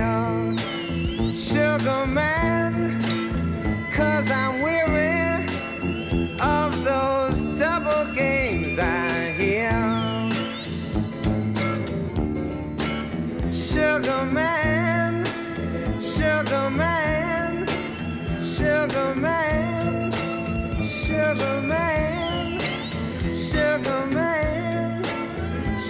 Sugar 1.36 2.06
man, 2.06 3.00
cause 3.92 4.30
I'm 4.30 4.53
sugar 13.94 14.24
man, 14.26 15.24
sugar 16.02 16.68
man, 16.70 17.64
sugar 18.56 19.14
man, 19.14 20.10
sugar 20.82 21.60
man, 21.62 22.58
sugar 23.50 24.06
man, 24.08 25.02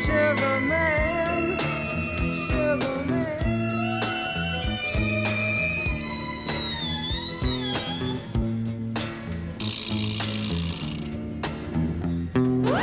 sugar 0.05 0.61
man, 0.61 1.57
sugar 2.51 2.99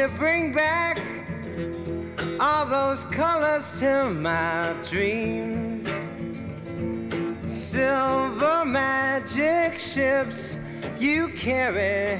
You 0.00 0.08
bring 0.16 0.50
back 0.50 0.98
all 2.40 2.64
those 2.64 3.04
colors 3.12 3.78
to 3.78 4.08
my 4.08 4.74
dreams? 4.88 5.86
Silver 7.44 8.64
magic 8.64 9.78
ships 9.78 10.56
you 10.98 11.28
carry, 11.28 12.18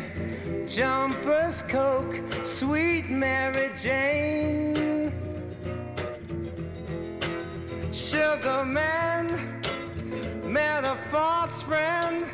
jumpers, 0.69 1.63
coke, 1.69 2.21
sweet 2.45 3.09
Mary 3.09 3.71
Jane. 3.81 5.11
Sugar 7.95 8.63
man 8.63 9.27
met 10.45 10.85
a 10.85 10.97
false 11.11 11.63
friend 11.63 12.27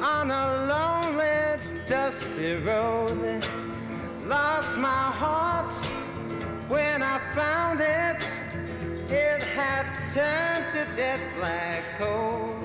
on 0.00 0.30
a 0.30 0.44
lonely, 0.68 1.60
dusty 1.88 2.54
road. 2.54 3.44
Lost 4.28 4.76
my 4.76 5.10
heart 5.10 5.72
when 6.68 7.02
I 7.02 7.18
found 7.34 7.80
it. 7.80 8.22
It 9.10 9.40
had 9.40 9.86
turned 10.12 10.70
to 10.72 10.84
dead 10.94 11.18
black 11.38 11.82
coal. 11.96 12.57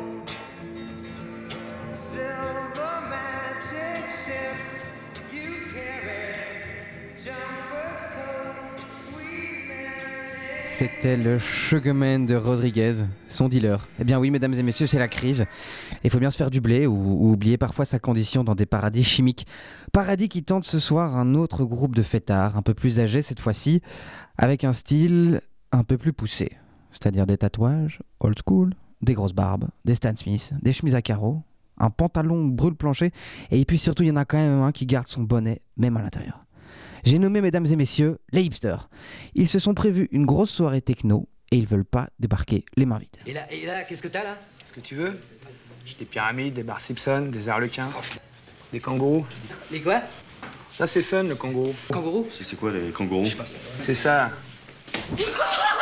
C'était 10.83 11.15
le 11.15 11.39
Sugarman 11.39 12.25
de 12.25 12.35
Rodriguez, 12.35 13.05
son 13.29 13.47
dealer. 13.47 13.87
Eh 14.01 14.03
bien 14.03 14.19
oui, 14.19 14.31
mesdames 14.31 14.53
et 14.53 14.63
messieurs, 14.63 14.85
c'est 14.85 14.99
la 14.99 15.07
crise. 15.07 15.45
Il 16.03 16.09
faut 16.09 16.19
bien 16.19 16.29
se 16.29 16.35
faire 16.35 16.51
du 16.51 16.59
blé 16.59 16.87
ou, 16.87 16.93
ou 16.93 17.31
oublier 17.31 17.57
parfois 17.57 17.85
sa 17.85 17.99
condition 17.99 18.43
dans 18.43 18.53
des 18.53 18.65
paradis 18.65 19.05
chimiques. 19.05 19.47
Paradis 19.93 20.27
qui 20.27 20.43
tente 20.43 20.65
ce 20.65 20.79
soir 20.79 21.15
un 21.15 21.35
autre 21.35 21.63
groupe 21.63 21.95
de 21.95 22.03
fêtards, 22.03 22.57
un 22.57 22.61
peu 22.61 22.73
plus 22.73 22.99
âgés 22.99 23.21
cette 23.21 23.39
fois-ci, 23.39 23.81
avec 24.37 24.65
un 24.65 24.73
style 24.73 25.39
un 25.71 25.85
peu 25.85 25.97
plus 25.97 26.11
poussé. 26.11 26.51
C'est-à-dire 26.91 27.27
des 27.27 27.37
tatouages, 27.37 28.01
old 28.19 28.37
school, 28.45 28.73
des 29.01 29.13
grosses 29.13 29.31
barbes, 29.31 29.69
des 29.85 29.95
Stan 29.95 30.17
Smith, 30.17 30.53
des 30.61 30.73
chemises 30.73 30.95
à 30.95 31.01
carreaux, 31.01 31.43
un 31.77 31.91
pantalon 31.91 32.43
brûle-plancher, 32.47 33.13
et 33.51 33.63
puis 33.63 33.77
surtout 33.77 34.03
il 34.03 34.09
y 34.09 34.11
en 34.11 34.17
a 34.17 34.25
quand 34.25 34.35
même 34.35 34.61
un 34.61 34.73
qui 34.73 34.85
garde 34.85 35.07
son 35.07 35.23
bonnet, 35.23 35.61
même 35.77 35.95
à 35.95 36.01
l'intérieur. 36.01 36.42
J'ai 37.05 37.19
nommé, 37.19 37.41
mesdames 37.41 37.65
et 37.65 37.75
messieurs, 37.75 38.17
les 38.31 38.43
hipsters. 38.43 38.89
Ils 39.35 39.49
se 39.49 39.59
sont 39.59 39.73
prévus 39.73 40.07
une 40.11 40.25
grosse 40.25 40.51
soirée 40.51 40.81
techno 40.81 41.27
et 41.51 41.57
ils 41.57 41.67
veulent 41.67 41.83
pas 41.83 42.09
débarquer 42.17 42.63
les 42.77 42.85
mains 42.85 42.97
vides. 42.97 43.17
Et 43.27 43.33
là, 43.33 43.41
et 43.51 43.65
là 43.65 43.83
qu'est-ce 43.83 44.01
que 44.01 44.07
t'as 44.07 44.23
là? 44.23 44.37
Ce 44.63 44.71
que 44.71 44.79
tu 44.79 44.95
veux? 44.95 45.19
J'ai 45.85 45.95
des 45.95 46.05
pyramides, 46.05 46.53
des 46.53 46.63
Bar 46.63 46.79
Simpson, 46.79 47.27
des 47.29 47.49
arlequins, 47.49 47.89
des 48.71 48.79
kangourous. 48.79 49.25
Les 49.69 49.81
quoi? 49.81 50.01
Ça, 50.77 50.87
c'est 50.87 51.03
fun, 51.03 51.23
le 51.23 51.35
kangourou. 51.35 51.75
Kangourou? 51.91 52.27
C'est 52.39 52.57
quoi 52.57 52.71
les 52.71 52.91
kangourous? 52.91 53.27
C'est 53.79 53.95
ça. 53.95 54.31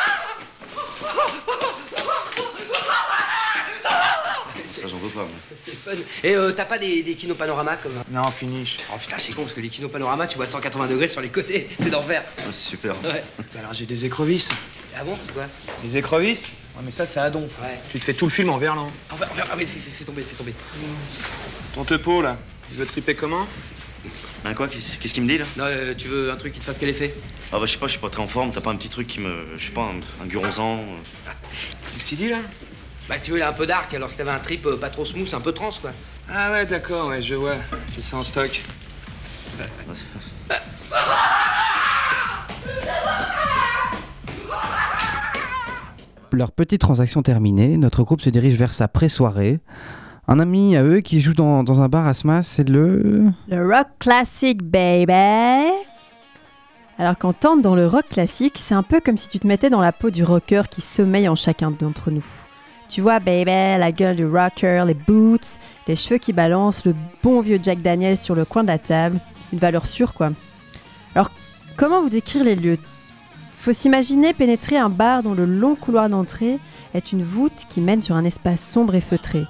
Ça, 4.81 4.87
j'en 4.87 4.97
veux 4.97 5.09
pas. 5.09 5.27
C'est 5.55 5.75
fun. 5.75 5.91
Et 6.23 6.35
euh, 6.35 6.51
t'as 6.51 6.65
pas 6.65 6.77
des, 6.79 7.03
des 7.03 7.15
kinopanoramas 7.15 7.77
comme. 7.77 7.93
Non, 8.11 8.29
finish. 8.31 8.77
Oh 8.93 8.97
putain, 8.99 9.17
c'est 9.17 9.33
con 9.33 9.43
parce 9.43 9.53
que 9.53 9.61
les 9.61 9.69
kinopanoramas, 9.69 10.27
tu 10.27 10.37
vois 10.37 10.47
180 10.47 10.87
degrés 10.87 11.07
sur 11.07 11.21
les 11.21 11.29
côtés, 11.29 11.69
c'est 11.79 11.89
d'enfer. 11.89 12.23
Ah, 12.39 12.41
c'est 12.51 12.69
super. 12.71 12.95
Ouais. 13.03 13.23
Bah 13.53 13.59
alors, 13.59 13.73
j'ai 13.73 13.85
des 13.85 14.05
écrevisses. 14.05 14.49
Ah 14.97 15.03
bon, 15.03 15.15
c'est 15.23 15.33
quoi? 15.33 15.45
Des 15.83 15.97
écrevisses? 15.97 16.47
Ouais, 16.75 16.81
mais 16.83 16.91
ça, 16.91 17.05
c'est 17.05 17.19
à 17.19 17.29
donf. 17.29 17.51
Ouais. 17.61 17.79
Tu 17.91 17.99
te 17.99 18.05
fais 18.05 18.13
tout 18.13 18.25
le 18.25 18.31
film 18.31 18.49
en 18.49 18.57
verlan. 18.57 18.91
Enfin, 19.11 19.25
enfin, 19.31 19.43
ah 19.51 19.55
oui, 19.57 19.65
fais, 19.65 19.79
fais- 19.79 19.91
fais 19.99 20.03
tomber, 20.05 20.21
fais 20.23 20.35
tomber. 20.35 20.53
Ton 21.75 21.83
tepo, 21.85 22.21
là, 22.21 22.37
il 22.71 22.77
veut 22.77 22.85
triper 22.85 23.15
comment? 23.15 23.45
Ben 24.43 24.55
quoi 24.55 24.67
Qu'est-ce 24.67 24.97
qu'est-ce 24.97 25.13
qu'il 25.13 25.21
me 25.23 25.27
dit 25.29 25.37
là? 25.37 25.45
Non, 25.57 25.65
euh, 25.67 25.93
tu 25.95 26.07
veux 26.07 26.31
un 26.31 26.35
truc 26.35 26.53
qui 26.53 26.59
te 26.59 26.65
fasse 26.65 26.79
quel 26.79 26.89
effet? 26.89 27.13
Ah 27.53 27.59
bah 27.59 27.67
je 27.67 27.73
sais 27.73 27.77
pas, 27.77 27.85
je 27.85 27.91
suis 27.91 27.99
pas 28.01 28.09
très 28.09 28.23
en 28.23 28.27
forme. 28.27 28.49
T'as 28.51 28.59
pas 28.61 28.71
un 28.71 28.75
petit 28.75 28.89
truc 28.89 29.05
qui 29.05 29.19
me, 29.19 29.45
je 29.57 29.65
sais 29.67 29.71
pas, 29.71 29.83
un, 29.83 30.23
un 30.23 30.25
guronzan 30.25 30.79
euh. 30.79 31.31
Qu'est-ce 31.93 32.05
qu'il 32.05 32.17
dit, 32.17 32.29
là? 32.29 32.37
Bah, 33.11 33.17
si 33.17 33.29
il 33.29 33.39
est 33.39 33.41
un 33.41 33.51
peu 33.51 33.67
dark, 33.67 33.93
alors 33.93 34.09
si 34.09 34.19
t'avais 34.19 34.31
un 34.31 34.39
trip 34.39 34.65
euh, 34.65 34.77
pas 34.77 34.87
trop 34.87 35.03
smooth, 35.03 35.33
un 35.33 35.41
peu 35.41 35.51
trans, 35.51 35.69
quoi. 35.81 35.91
Ah 36.33 36.49
ouais, 36.49 36.65
d'accord, 36.65 37.09
ouais, 37.09 37.21
je 37.21 37.35
vois. 37.35 37.55
J'ai 37.93 38.01
ça 38.01 38.15
en 38.15 38.23
stock. 38.23 38.63
Leur 46.31 46.53
petite 46.53 46.79
transaction 46.79 47.21
terminée, 47.21 47.75
notre 47.75 48.03
groupe 48.03 48.21
se 48.21 48.29
dirige 48.29 48.55
vers 48.55 48.73
sa 48.73 48.87
pré-soirée. 48.87 49.59
Un 50.29 50.39
ami 50.39 50.77
à 50.77 50.83
eux 50.85 51.01
qui 51.01 51.19
joue 51.19 51.33
dans, 51.33 51.65
dans 51.65 51.81
un 51.81 51.89
bar 51.89 52.07
à 52.07 52.13
Smas, 52.13 52.47
c'est 52.47 52.69
le... 52.69 53.25
Le 53.49 53.67
rock 53.67 53.87
classique, 53.99 54.63
baby. 54.63 55.69
Alors 56.97 57.17
quand 57.19 57.33
t'entres 57.33 57.61
dans 57.61 57.75
le 57.75 57.87
rock 57.87 58.07
classique, 58.09 58.53
c'est 58.57 58.73
un 58.73 58.83
peu 58.83 59.01
comme 59.01 59.17
si 59.17 59.27
tu 59.27 59.37
te 59.37 59.47
mettais 59.47 59.69
dans 59.69 59.81
la 59.81 59.91
peau 59.91 60.11
du 60.11 60.23
rocker 60.23 60.61
qui 60.71 60.79
sommeille 60.79 61.27
en 61.27 61.35
chacun 61.35 61.71
d'entre 61.71 62.09
nous. 62.09 62.23
Tu 62.91 62.99
vois, 62.99 63.21
baby, 63.21 63.45
la 63.45 63.93
gueule 63.93 64.17
du 64.17 64.25
rocker, 64.25 64.83
les 64.85 64.93
boots, 64.93 65.57
les 65.87 65.95
cheveux 65.95 66.17
qui 66.17 66.33
balancent, 66.33 66.83
le 66.83 66.93
bon 67.23 67.39
vieux 67.39 67.57
Jack 67.63 67.81
Daniel 67.81 68.17
sur 68.17 68.35
le 68.35 68.43
coin 68.43 68.63
de 68.63 68.67
la 68.67 68.79
table. 68.79 69.21
Une 69.53 69.59
valeur 69.59 69.85
sûre, 69.85 70.13
quoi. 70.13 70.31
Alors, 71.15 71.31
comment 71.77 72.01
vous 72.01 72.09
décrire 72.09 72.43
les 72.43 72.57
lieux? 72.57 72.77
Faut 73.55 73.71
s'imaginer 73.71 74.33
pénétrer 74.33 74.75
un 74.75 74.89
bar 74.89 75.23
dont 75.23 75.33
le 75.33 75.45
long 75.45 75.75
couloir 75.75 76.09
d'entrée 76.09 76.59
est 76.93 77.13
une 77.13 77.23
voûte 77.23 77.65
qui 77.69 77.79
mène 77.79 78.01
sur 78.01 78.15
un 78.15 78.25
espace 78.25 78.59
sombre 78.59 78.93
et 78.93 79.01
feutré. 79.01 79.45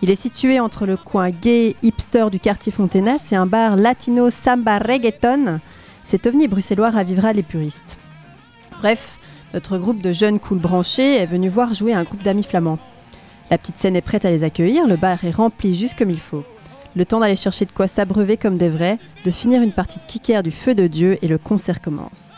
Il 0.00 0.08
est 0.08 0.16
situé 0.16 0.58
entre 0.58 0.86
le 0.86 0.96
coin 0.96 1.28
gay 1.28 1.76
hipster 1.82 2.30
du 2.30 2.40
quartier 2.40 2.72
Fontenas 2.72 3.28
et 3.32 3.36
un 3.36 3.46
bar 3.46 3.76
latino 3.76 4.30
samba 4.30 4.78
reggaeton. 4.78 5.60
Cet 6.04 6.26
ovni 6.26 6.48
bruxellois 6.48 6.90
ravivera 6.90 7.34
les 7.34 7.42
puristes. 7.42 7.98
Bref, 8.80 9.18
notre 9.54 9.76
groupe 9.76 10.00
de 10.00 10.12
jeunes 10.12 10.40
cool 10.40 10.58
branchés 10.58 11.16
est 11.16 11.26
venu 11.26 11.48
voir 11.48 11.74
jouer 11.74 11.92
un 11.92 12.04
groupe 12.04 12.22
d'amis 12.22 12.42
flamands. 12.42 12.78
La 13.50 13.58
petite 13.58 13.78
scène 13.78 13.96
est 13.96 14.00
prête 14.00 14.24
à 14.24 14.30
les 14.30 14.44
accueillir, 14.44 14.86
le 14.86 14.96
bar 14.96 15.22
est 15.24 15.30
rempli 15.30 15.74
juste 15.74 15.98
comme 15.98 16.10
il 16.10 16.20
faut. 16.20 16.44
Le 16.96 17.04
temps 17.04 17.20
d'aller 17.20 17.36
chercher 17.36 17.66
de 17.66 17.72
quoi 17.72 17.86
s'abreuver 17.86 18.38
comme 18.38 18.56
des 18.56 18.70
vrais, 18.70 18.98
de 19.24 19.30
finir 19.30 19.60
une 19.60 19.72
partie 19.72 19.98
de 19.98 20.04
kicker 20.06 20.42
du 20.42 20.52
feu 20.52 20.74
de 20.74 20.86
Dieu 20.86 21.18
et 21.20 21.28
le 21.28 21.36
concert 21.36 21.82
commence. 21.82 22.32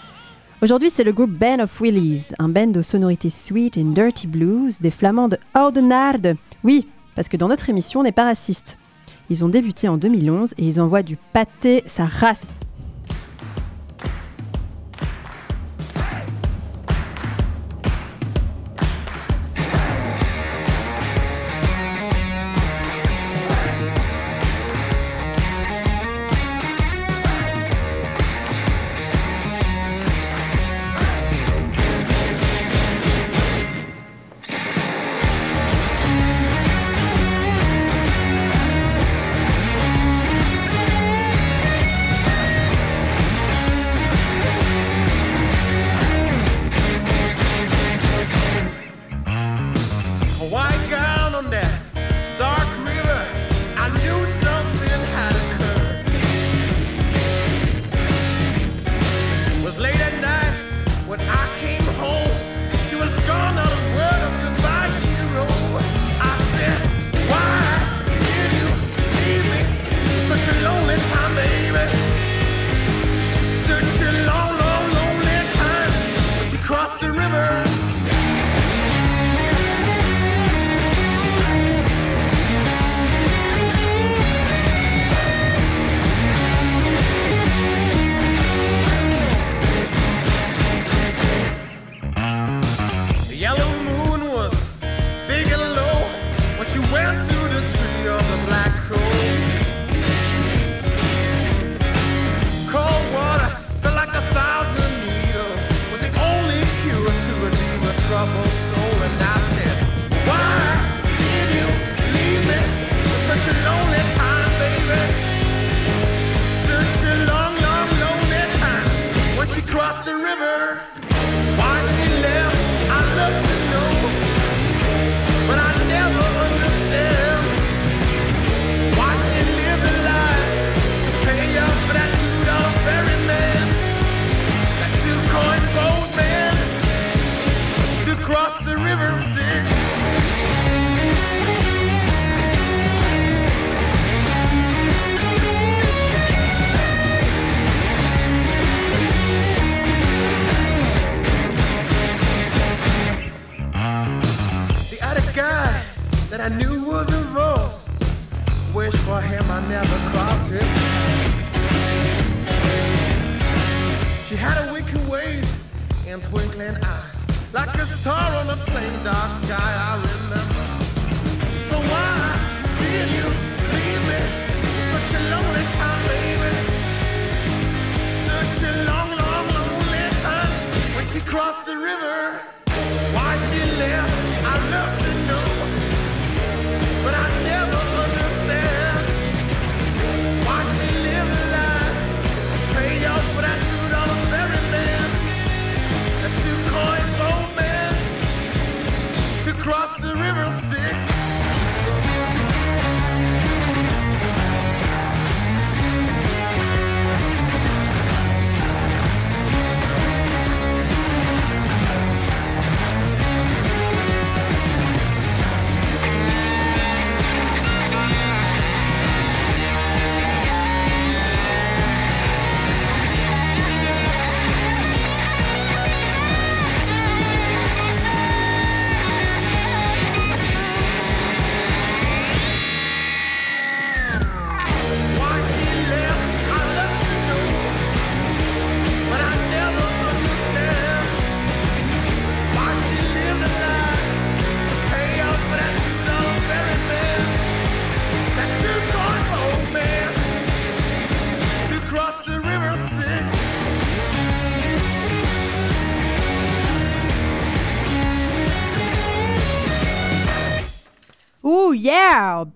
Aujourd'hui, 0.61 0.91
c'est 0.91 1.05
le 1.05 1.13
groupe 1.13 1.31
Band 1.31 1.61
of 1.61 1.81
Willies, 1.81 2.33
un 2.39 2.49
band 2.49 2.73
aux 2.75 2.83
sonorités 2.83 3.31
sweet 3.31 3.77
and 3.77 3.93
dirty 3.93 4.27
blues, 4.27 4.81
des 4.81 4.91
flamands 4.91 5.29
de 5.29 5.39
Oudenaarde. 5.57 6.37
Oui, 6.65 6.89
parce 7.15 7.29
que 7.29 7.37
dans 7.37 7.49
notre 7.49 7.69
émission, 7.69 8.01
on 8.01 8.05
n'est 8.05 8.13
pas 8.13 8.25
raciste. 8.25 8.77
Ils 9.31 9.45
ont 9.45 9.49
débuté 9.49 9.89
en 9.89 9.99
2011 9.99 10.55
et 10.59 10.67
ils 10.67 10.81
envoient 10.81 11.03
du 11.03 11.17
pâté 11.17 11.85
sa 11.87 12.07
race. 12.07 12.64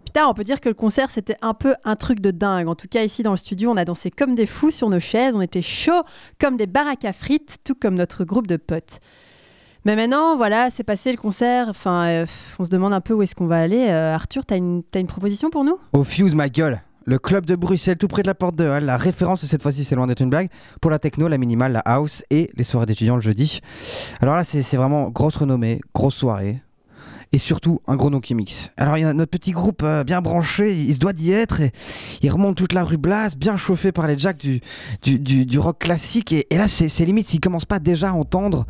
Putain, 0.04 0.28
on 0.28 0.34
peut 0.34 0.44
dire 0.44 0.61
que 0.61 0.68
le 0.68 0.74
concert 0.74 1.11
c'était 1.11 1.36
un 1.42 1.54
peu 1.54 1.74
un 1.84 1.96
truc 1.96 2.20
de 2.20 2.30
dingue. 2.30 2.68
En 2.68 2.74
tout 2.74 2.88
cas, 2.88 3.02
ici 3.02 3.22
dans 3.22 3.32
le 3.32 3.36
studio, 3.36 3.70
on 3.70 3.76
a 3.76 3.84
dansé 3.84 4.11
comme 4.11 4.34
des 4.34 4.46
fous 4.46 4.70
sur 4.70 4.88
nos 4.88 5.00
chaises, 5.00 5.34
on 5.34 5.40
était 5.40 5.62
chauds 5.62 6.04
comme 6.40 6.56
des 6.56 6.66
baraques 6.66 7.04
à 7.04 7.12
frites, 7.12 7.59
tout 7.64 7.74
comme 7.74 7.94
notre 7.94 8.24
groupe 8.24 8.46
de 8.46 8.56
potes. 8.56 9.00
Mais 9.84 9.96
maintenant, 9.96 10.36
voilà, 10.36 10.70
c'est 10.70 10.84
passé 10.84 11.11
le 11.11 11.18
concert. 11.18 11.68
Enfin, 11.68 12.06
euh, 12.09 12.26
on 12.59 12.64
se 12.64 12.70
demande 12.70 12.92
un 12.92 13.00
peu 13.00 13.14
où 13.14 13.22
est-ce 13.22 13.34
qu'on 13.34 13.46
va 13.46 13.59
aller. 13.59 13.86
Euh, 13.88 14.14
Arthur, 14.14 14.44
t'as 14.44 14.56
une, 14.56 14.82
t'as 14.82 15.00
une 15.00 15.06
proposition 15.06 15.50
pour 15.50 15.64
nous? 15.64 15.78
Au 15.92 16.04
Fuse, 16.04 16.34
ma 16.34 16.48
gueule 16.48 16.82
le 17.04 17.18
club 17.18 17.46
de 17.46 17.56
Bruxelles, 17.56 17.96
tout 17.96 18.06
près 18.06 18.20
de 18.20 18.26
la 18.26 18.34
porte 18.34 18.54
de 18.54 18.68
Halle, 18.68 18.84
la 18.84 18.98
référence, 18.98 19.42
et 19.42 19.46
cette 19.46 19.62
fois-ci 19.62 19.82
c'est 19.82 19.94
loin 19.94 20.06
d'être 20.06 20.20
une 20.20 20.28
blague, 20.28 20.50
pour 20.82 20.90
la 20.90 20.98
techno, 20.98 21.26
la 21.26 21.38
minimale, 21.38 21.72
la 21.72 21.78
house 21.78 22.22
et 22.28 22.50
les 22.54 22.64
soirées 22.64 22.84
d'étudiants 22.84 23.14
le 23.14 23.22
jeudi. 23.22 23.61
Alors 24.20 24.36
là, 24.36 24.44
c'est 24.44 24.61
c'est 24.61 24.76
vraiment 24.76 25.09
grosse 25.09 25.36
renommée, 25.36 25.80
grosse 25.94 26.16
soirée, 26.16 26.61
et 27.33 27.39
surtout 27.39 27.81
un 27.87 27.97
gros 27.97 28.11
nom 28.11 28.20
qui 28.20 28.35
mixe. 28.35 28.70
Alors 28.76 28.97
il 28.97 29.03
y 29.03 29.05
a 29.05 29.12
notre 29.12 29.31
petit 29.31 29.53
groupe 29.53 29.83
euh, 29.83 30.05
bien 30.05 30.20
branché, 30.22 30.74
il 30.74 30.95
se 30.95 30.99
doit 30.99 31.12
d'y 31.12 31.33
être, 31.33 31.61
et 31.61 31.72
il 32.22 32.31
remonte 32.31 32.57
toute 32.57 32.72
la 32.72 32.85
rue 32.85 32.97
Blas, 32.97 33.35
bien 33.37 33.57
chauffé 33.57 33.93
par 33.93 34.07
les 34.07 34.18
jacks 34.18 34.39
du, 34.39 34.61
du, 35.03 35.18
du- 35.18 35.59
rock 35.59 35.79
classique, 35.81 36.33
et, 36.33 36.47
là 36.53 36.68
c'est 36.68 37.05
limite 37.05 37.29
s'ils 37.29 37.41
commencent 37.41 37.64
pas 37.64 37.79
déjà 37.81 38.11
à 38.11 38.12
entendre 38.12 38.66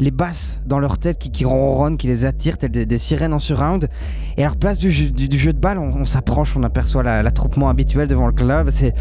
les 0.00 0.10
basses 0.10 0.58
dans 0.66 0.78
leur 0.78 0.98
tête 0.98 1.18
qui, 1.18 1.30
qui 1.30 1.44
ronronnent, 1.44 1.96
qui 1.96 2.06
les 2.06 2.24
attirent, 2.24 2.58
telles 2.58 2.70
des, 2.72 2.98
sirènes 2.98 3.32
en 3.34 3.38
surround. 3.38 3.88
Et 4.36 4.42
à 4.42 4.46
leur 4.46 4.56
place 4.56 4.78
du, 4.78 4.90
jeu- 4.90 5.10
de 5.10 5.52
balle, 5.58 5.78
on, 5.78 6.04
s'approche, 6.06 6.56
on 6.56 6.62
aperçoit 6.64 7.02
la- 7.02 7.22
l'attroupement 7.22 7.68
habituel 7.68 8.08
devant 8.08 8.26
le 8.26 8.32
club. 8.32 8.70
C'est 8.70 8.94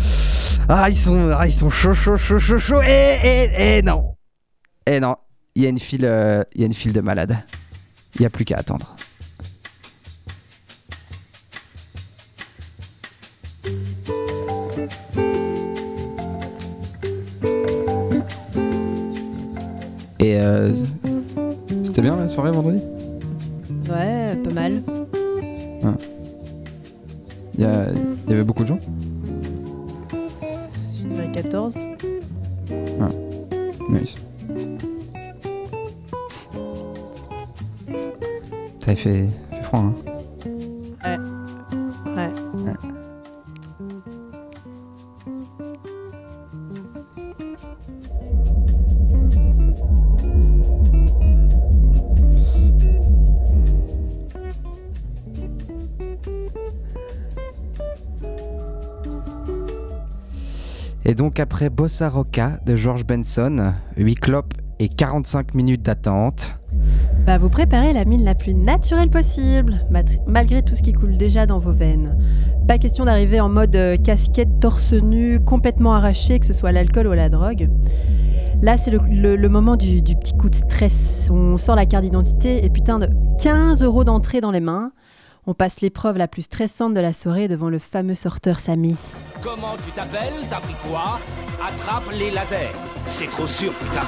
ah 0.70 0.90
ils 0.90 0.98
sont 0.98 1.32
ah, 1.36 1.50
sont 1.50 1.70
chauds 1.70 1.94
chauds 1.94 2.18
chauds 2.18 2.40
chauds 2.40 2.60
chauds 2.60 2.82
et 2.82 3.18
et 3.24 3.78
et 3.78 3.82
non 3.82 4.16
et 4.86 5.00
non 5.00 5.16
il 5.56 5.64
y 5.64 5.66
a 5.66 5.70
une 5.70 5.80
file 5.80 6.06
euh, 6.06 6.44
il 6.54 6.62
y 6.62 6.64
a 6.64 6.68
une 6.68 6.74
file 6.74 6.94
de 6.94 7.02
malades. 7.02 7.38
Il 8.16 8.22
y 8.22 8.26
a 8.26 8.30
plus 8.30 8.44
qu'à 8.46 8.58
attendre. 8.58 8.96
Et 20.20 20.40
euh, 20.40 20.72
c'était 21.84 22.02
bien 22.02 22.16
la 22.16 22.28
soirée 22.28 22.52
vendredi? 22.52 22.82
Ouais, 23.90 24.36
pas 24.44 24.54
mal. 24.54 24.74
Ouais. 25.84 25.92
Il 27.56 27.62
y, 27.62 27.66
a- 27.66 27.88
il 27.92 28.30
y 28.32 28.34
avait 28.34 28.44
beaucoup 28.44 28.64
de 28.64 28.68
gens? 28.70 28.78
Je 30.12 31.08
dirais 31.08 31.30
14. 31.34 31.74
Ah, 33.00 33.10
nice. 33.90 34.16
Ça 38.80 38.96
fait, 38.96 38.96
fait 38.96 39.28
froid, 39.64 39.80
hein? 39.80 39.94
Donc 61.32 61.40
après 61.40 61.70
Bossa 61.70 62.10
Roca 62.10 62.60
de 62.66 62.76
George 62.76 63.06
Benson, 63.06 63.72
8 63.96 64.16
clopes 64.16 64.54
et 64.80 64.90
45 64.90 65.54
minutes 65.54 65.82
d'attente. 65.82 66.60
Bah, 67.26 67.38
vous 67.38 67.48
préparez 67.48 67.94
la 67.94 68.04
mine 68.04 68.26
la 68.26 68.36
plus 68.36 68.54
naturelle 68.54 69.10
possible, 69.10 69.80
malgré 70.28 70.62
tout 70.62 70.76
ce 70.76 70.84
qui 70.84 70.92
coule 70.92 71.16
déjà 71.16 71.46
dans 71.46 71.58
vos 71.58 71.72
veines. 71.72 72.18
Pas 72.68 72.78
question 72.80 73.06
d'arriver 73.06 73.40
en 73.40 73.48
mode 73.48 73.74
euh, 73.78 73.96
casquette, 73.96 74.60
torse 74.60 74.92
nu, 74.92 75.40
complètement 75.40 75.94
arraché, 75.94 76.38
que 76.38 76.46
ce 76.46 76.52
soit 76.52 76.74
l'alcool 76.74 77.08
ou 77.08 77.14
la 77.14 77.30
drogue. 77.30 77.70
Là, 78.62 78.76
c'est 78.76 78.92
le 78.92 79.48
moment 79.48 79.78
du, 79.78 80.02
du 80.02 80.18
petit 80.18 80.34
coup 80.34 80.50
de 80.50 80.56
stress. 80.56 81.30
On 81.32 81.58
sort 81.58 81.78
la 81.78 81.86
carte 81.86 82.04
d'identité 82.04 82.66
et 82.66 82.70
putain 82.70 83.00
de 83.00 83.08
15 83.42 83.84
euros 83.84 84.04
d'entrée 84.04 84.42
dans 84.42 84.52
les 84.52 84.60
mains. 84.60 84.92
On 85.48 85.54
passe 85.54 85.80
l'épreuve 85.80 86.18
la 86.18 86.28
plus 86.28 86.42
stressante 86.42 86.94
de 86.94 87.00
la 87.00 87.14
soirée 87.14 87.48
devant 87.48 87.70
le 87.70 87.80
fameux 87.80 88.16
sorteur 88.16 88.60
Samy. 88.60 88.98
Comment 89.44 89.76
tu 89.84 89.92
t'appelles 89.92 90.46
T'as 90.50 90.60
pris 90.60 90.76
quoi? 90.88 91.20
Attrape 91.60 92.12
les 92.14 92.30
lasers. 92.30 92.72
C'est 93.08 93.30
trop 93.30 93.48
sûr, 93.48 93.74
putain. 93.74 94.06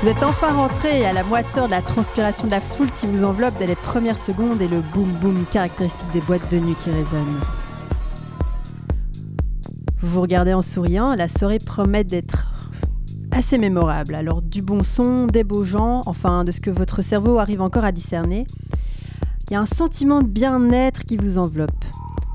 Vous 0.00 0.08
êtes 0.08 0.22
enfin 0.22 0.52
rentré 0.52 1.04
à 1.04 1.12
la 1.12 1.22
moiteur 1.22 1.66
de 1.66 1.72
la 1.72 1.82
transpiration 1.82 2.46
de 2.46 2.50
la 2.50 2.60
foule 2.60 2.88
qui 2.98 3.06
vous 3.06 3.22
enveloppe 3.22 3.54
dès 3.58 3.66
les 3.66 3.74
premières 3.74 4.18
secondes 4.18 4.62
et 4.62 4.68
le 4.68 4.80
boum 4.80 5.10
boum 5.20 5.44
caractéristique 5.50 6.10
des 6.14 6.20
boîtes 6.20 6.50
de 6.50 6.58
nuit 6.58 6.74
qui 6.82 6.90
résonnent. 6.90 7.40
Vous 10.00 10.08
vous 10.08 10.22
regardez 10.22 10.54
en 10.54 10.62
souriant, 10.62 11.14
la 11.14 11.28
soirée 11.28 11.58
promet 11.58 12.04
d'être 12.04 12.46
assez 13.30 13.58
mémorable. 13.58 14.14
Alors 14.14 14.40
du 14.40 14.62
bon 14.62 14.82
son, 14.82 15.26
des 15.26 15.44
beaux 15.44 15.64
gens, 15.64 16.00
enfin 16.06 16.44
de 16.44 16.50
ce 16.50 16.62
que 16.62 16.70
votre 16.70 17.02
cerveau 17.02 17.38
arrive 17.38 17.60
encore 17.60 17.84
à 17.84 17.92
discerner. 17.92 18.46
Il 19.50 19.52
y 19.52 19.56
a 19.56 19.60
un 19.60 19.66
sentiment 19.66 20.20
de 20.20 20.28
bien-être 20.28 21.04
qui 21.04 21.18
vous 21.18 21.36
enveloppe. 21.36 21.81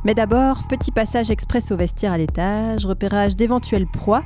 Mais 0.05 0.13
d'abord, 0.13 0.67
petit 0.67 0.91
passage 0.91 1.29
express 1.31 1.71
au 1.71 1.75
vestiaire 1.75 2.13
à 2.13 2.17
l'étage, 2.17 2.85
repérage 2.85 3.35
d'éventuelles 3.35 3.87
proies, 3.87 4.23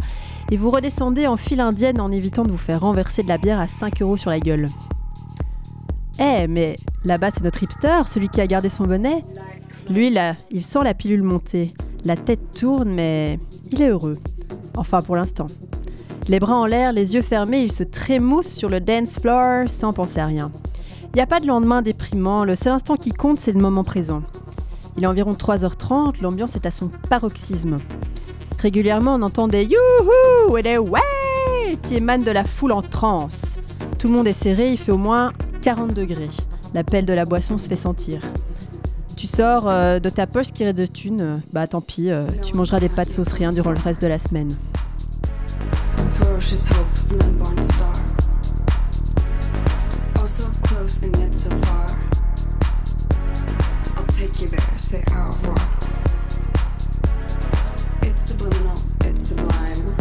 et 0.51 0.57
vous 0.57 0.69
redescendez 0.69 1.27
en 1.27 1.37
file 1.37 1.61
indienne 1.61 2.01
en 2.01 2.11
évitant 2.11 2.43
de 2.43 2.51
vous 2.51 2.57
faire 2.57 2.81
renverser 2.81 3.23
de 3.23 3.29
la 3.29 3.37
bière 3.37 3.59
à 3.59 3.67
5 3.67 4.01
euros 4.01 4.17
sur 4.17 4.29
la 4.29 4.39
gueule. 4.39 4.67
Eh, 6.19 6.47
mais 6.47 6.77
là-bas 7.03 7.31
c'est 7.33 7.43
notre 7.43 7.63
hipster, 7.63 8.03
celui 8.07 8.29
qui 8.29 8.41
a 8.41 8.47
gardé 8.47 8.69
son 8.69 8.83
bonnet. 8.83 9.23
Lui 9.89 10.09
là, 10.09 10.35
il 10.51 10.61
sent 10.61 10.83
la 10.83 10.93
pilule 10.93 11.23
monter. 11.23 11.73
La 12.03 12.15
tête 12.15 12.51
tourne, 12.51 12.91
mais 12.91 13.39
il 13.71 13.81
est 13.81 13.89
heureux. 13.89 14.17
Enfin 14.77 15.01
pour 15.01 15.15
l'instant. 15.15 15.47
Les 16.27 16.39
bras 16.39 16.55
en 16.55 16.65
l'air, 16.65 16.93
les 16.93 17.15
yeux 17.15 17.21
fermés, 17.21 17.63
il 17.63 17.71
se 17.71 17.83
trémousse 17.83 18.47
sur 18.47 18.69
le 18.69 18.79
dance 18.79 19.19
floor 19.19 19.67
sans 19.67 19.93
penser 19.93 20.19
à 20.19 20.27
rien. 20.27 20.51
Il 21.13 21.15
n'y 21.15 21.21
a 21.21 21.27
pas 21.27 21.39
de 21.39 21.47
lendemain 21.47 21.81
déprimant, 21.81 22.43
le 22.43 22.55
seul 22.55 22.73
instant 22.73 22.95
qui 22.95 23.11
compte 23.11 23.37
c'est 23.37 23.51
le 23.51 23.59
moment 23.59 23.83
présent. 23.83 24.21
Il 24.97 25.03
est 25.03 25.07
environ 25.07 25.31
3h30, 25.31 26.21
l'ambiance 26.21 26.55
est 26.55 26.65
à 26.65 26.71
son 26.71 26.89
paroxysme. 27.09 27.77
Régulièrement, 28.59 29.15
on 29.15 29.21
entend 29.21 29.47
des 29.47 29.63
youhou 29.63 30.57
et 30.57 30.63
des 30.63 30.77
ouais 30.77 31.01
qui 31.83 31.95
émanent 31.95 32.23
de 32.23 32.31
la 32.31 32.43
foule 32.43 32.73
en 32.73 32.81
transe. 32.81 33.57
Tout 33.97 34.07
le 34.07 34.13
monde 34.13 34.27
est 34.27 34.33
serré, 34.33 34.71
il 34.71 34.77
fait 34.77 34.91
au 34.91 34.97
moins 34.97 35.31
40 35.61 35.93
degrés. 35.93 36.29
L'appel 36.73 37.05
de 37.05 37.13
la 37.13 37.25
boisson 37.25 37.57
se 37.57 37.67
fait 37.67 37.75
sentir. 37.75 38.21
Tu 39.15 39.27
sors 39.27 39.67
euh, 39.67 39.99
de 39.99 40.09
ta 40.09 40.25
poche 40.25 40.51
qui 40.51 40.63
reste 40.63 40.77
de 40.77 40.85
thunes, 40.85 41.41
bah 41.53 41.67
tant 41.67 41.81
pis, 41.81 42.09
euh, 42.09 42.25
tu 42.43 42.55
mangeras 42.55 42.79
des 42.79 42.89
pâtes 42.89 43.09
sauce 43.09 43.33
rien 43.33 43.51
durant 43.51 43.71
le 43.71 43.79
reste 43.79 44.01
de 44.01 44.07
la 44.07 44.17
semaine. 44.17 44.49
Oh, 54.93 54.97
revoir. 54.97 55.55
It's 58.01 58.23
subliminal, 58.23 58.77
it's 59.05 59.29
sublime. 59.29 59.95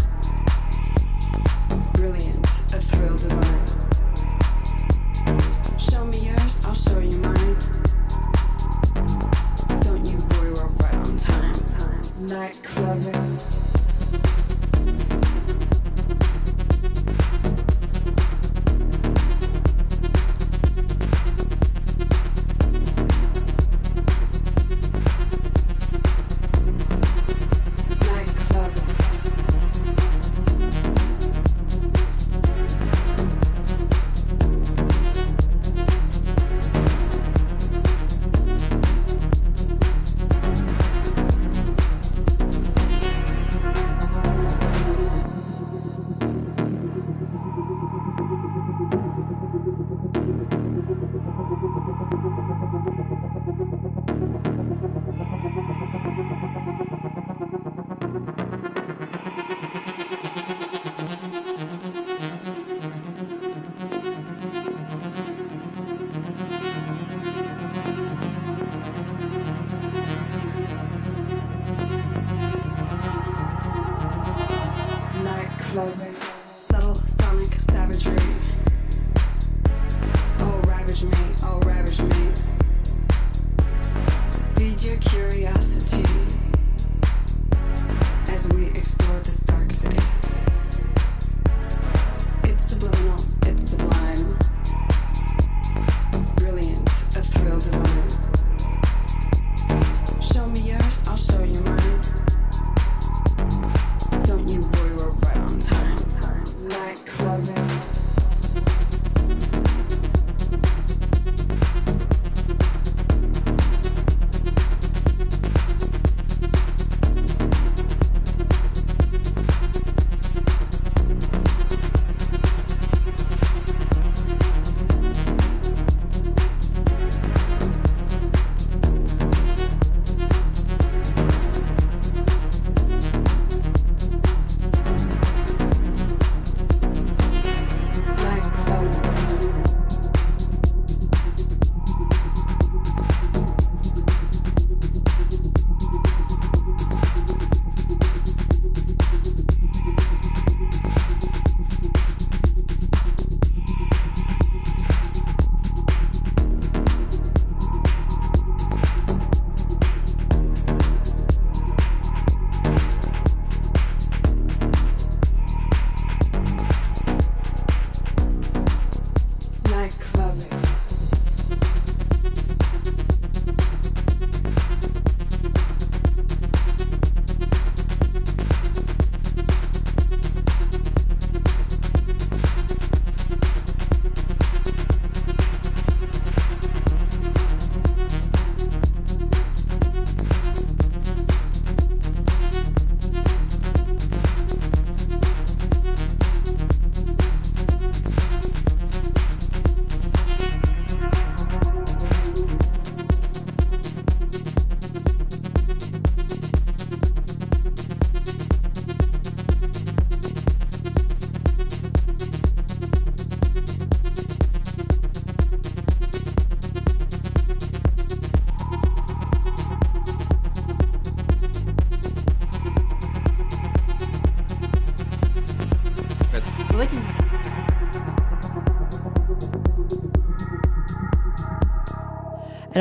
Brilliant, 1.93 2.45
a 2.75 2.81
thrill 2.81 3.17
divine. 3.17 3.67
Show 5.79 6.05
me 6.07 6.19
yours, 6.19 6.61
I'll 6.65 6.75
show 6.75 6.99
you 6.99 7.19
mine. 7.19 7.57
Don't 9.83 10.05
you 10.05 10.19
worry, 10.31 10.51
we're 10.55 10.67
right 10.67 10.95
on 10.95 11.17
time. 11.17 11.55
Night 12.27 12.61
clubbing. 12.65 13.39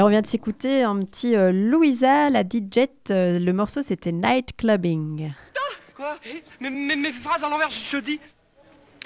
On 0.10 0.12
vient 0.12 0.22
de 0.22 0.28
s'écouter 0.28 0.82
un 0.82 1.03
petit 1.03 1.36
euh, 1.36 1.51
Louisa, 1.51 2.32
la 2.32 2.41
DJ. 2.41 2.88
euh, 3.12 3.38
le 3.38 3.53
morceau 3.53 3.84
c'était 3.84 4.12
Night 4.12 4.57
Clubbing. 4.57 5.32
Quoi? 5.95 6.18
Mais, 6.60 6.72
mais- 6.72 6.95
mes 6.95 7.12
phrases 7.14 7.43
à 7.43 7.49
l'envers, 7.49 7.70
je, 7.70 7.78
je 7.91 7.97
dis. 7.97 8.20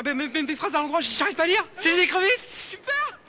Mais, 0.05 0.13
mais- 0.13 0.29
mais 0.33 0.43
mes 0.43 0.55
phrases 0.55 0.75
à 0.75 0.79
l'endroit, 0.79 1.01
j'arrive 1.01 1.35
pas 1.35 1.43
à 1.43 1.47
lire. 1.47 1.67
C'est 1.75 1.93
les 1.93 2.03
écrevisses, 2.03 2.69
super 2.69 3.19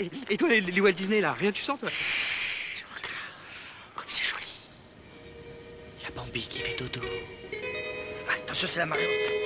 et, 0.00 0.10
et 0.30 0.36
toi, 0.36 0.48
les, 0.48 0.60
les 0.60 0.80
Walt 0.80 0.92
Disney, 0.92 1.20
là, 1.20 1.32
rien 1.32 1.52
tu 1.52 1.62
sens, 1.62 1.78
toi? 1.78 1.88
Comme 3.94 4.06
c'est 4.08 4.24
joli. 4.24 4.42
Il 5.98 6.02
y 6.02 6.06
a 6.06 6.10
Bambi 6.10 6.40
qui 6.48 6.58
fait 6.58 6.76
dodo. 6.76 7.00
Ah, 8.28 8.32
attention, 8.44 8.66
c'est 8.68 8.80
la 8.80 8.86
mariotte. 8.86 9.37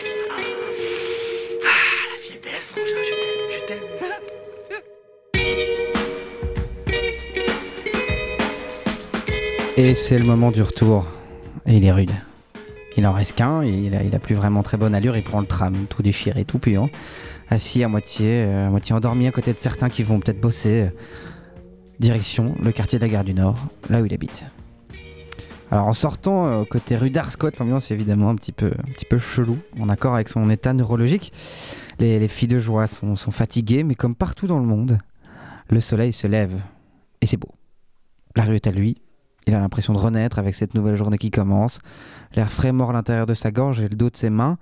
Et 9.78 9.94
c'est 9.94 10.18
le 10.18 10.24
moment 10.24 10.50
du 10.50 10.60
retour. 10.60 11.06
Et 11.64 11.78
il 11.78 11.84
est 11.86 11.92
rude. 11.92 12.10
Il 12.98 13.06
en 13.06 13.12
reste 13.12 13.36
qu'un, 13.36 13.64
il 13.64 13.94
a, 13.94 14.18
plus 14.18 14.34
vraiment 14.34 14.62
très 14.62 14.76
bonne 14.76 14.94
allure, 14.94 15.16
il 15.16 15.22
prend 15.22 15.40
le 15.40 15.46
tram, 15.46 15.86
tout 15.88 16.02
déchiré, 16.02 16.44
tout 16.44 16.58
puant. 16.58 16.90
Assis 17.48 17.82
à 17.82 17.88
moitié, 17.88 18.44
euh, 18.46 18.66
à 18.66 18.70
moitié 18.70 18.94
endormi 18.94 19.26
à 19.26 19.30
côté 19.30 19.52
de 19.52 19.58
certains 19.58 19.88
qui 19.88 20.02
vont 20.02 20.20
peut-être 20.20 20.40
bosser. 20.40 20.82
euh, 20.82 20.90
Direction 22.00 22.54
le 22.62 22.72
quartier 22.72 22.98
de 22.98 23.04
la 23.04 23.08
gare 23.08 23.24
du 23.24 23.32
Nord, 23.32 23.56
là 23.88 24.02
où 24.02 24.06
il 24.06 24.12
habite. 24.12 24.44
Alors 25.70 25.86
en 25.86 25.92
sortant 25.94 26.46
euh, 26.46 26.64
côté 26.64 26.96
rue 26.96 27.10
d'Arscott, 27.10 27.58
l'ambiance 27.58 27.90
est 27.90 27.94
évidemment 27.94 28.28
un 28.28 28.36
petit 28.36 28.52
peu, 28.52 28.72
chelou, 29.18 29.56
en 29.80 29.88
accord 29.88 30.14
avec 30.14 30.28
son 30.28 30.50
état 30.50 30.74
neurologique. 30.74 31.32
Les, 31.98 32.18
les 32.18 32.28
filles 32.28 32.48
de 32.48 32.58
joie 32.58 32.86
sont 32.86 33.16
fatiguées, 33.16 33.84
mais 33.84 33.94
comme 33.94 34.14
partout 34.14 34.46
dans 34.46 34.58
le 34.58 34.66
monde, 34.66 34.98
le 35.70 35.80
soleil 35.80 36.12
se 36.12 36.26
lève. 36.26 36.60
Et 37.22 37.26
c'est 37.26 37.38
beau. 37.38 37.54
La 38.36 38.44
rue 38.44 38.56
est 38.56 38.66
à 38.66 38.72
lui. 38.72 38.98
Il 39.46 39.54
a 39.54 39.60
l'impression 39.60 39.92
de 39.92 39.98
renaître 39.98 40.38
avec 40.38 40.54
cette 40.54 40.74
nouvelle 40.74 40.96
journée 40.96 41.18
qui 41.18 41.30
commence. 41.30 41.80
L'air 42.34 42.52
frais 42.52 42.72
mord 42.72 42.92
l'intérieur 42.92 43.26
de 43.26 43.34
sa 43.34 43.50
gorge 43.50 43.80
et 43.80 43.88
le 43.88 43.96
dos 43.96 44.10
de 44.10 44.16
ses 44.16 44.30
mains. 44.30 44.56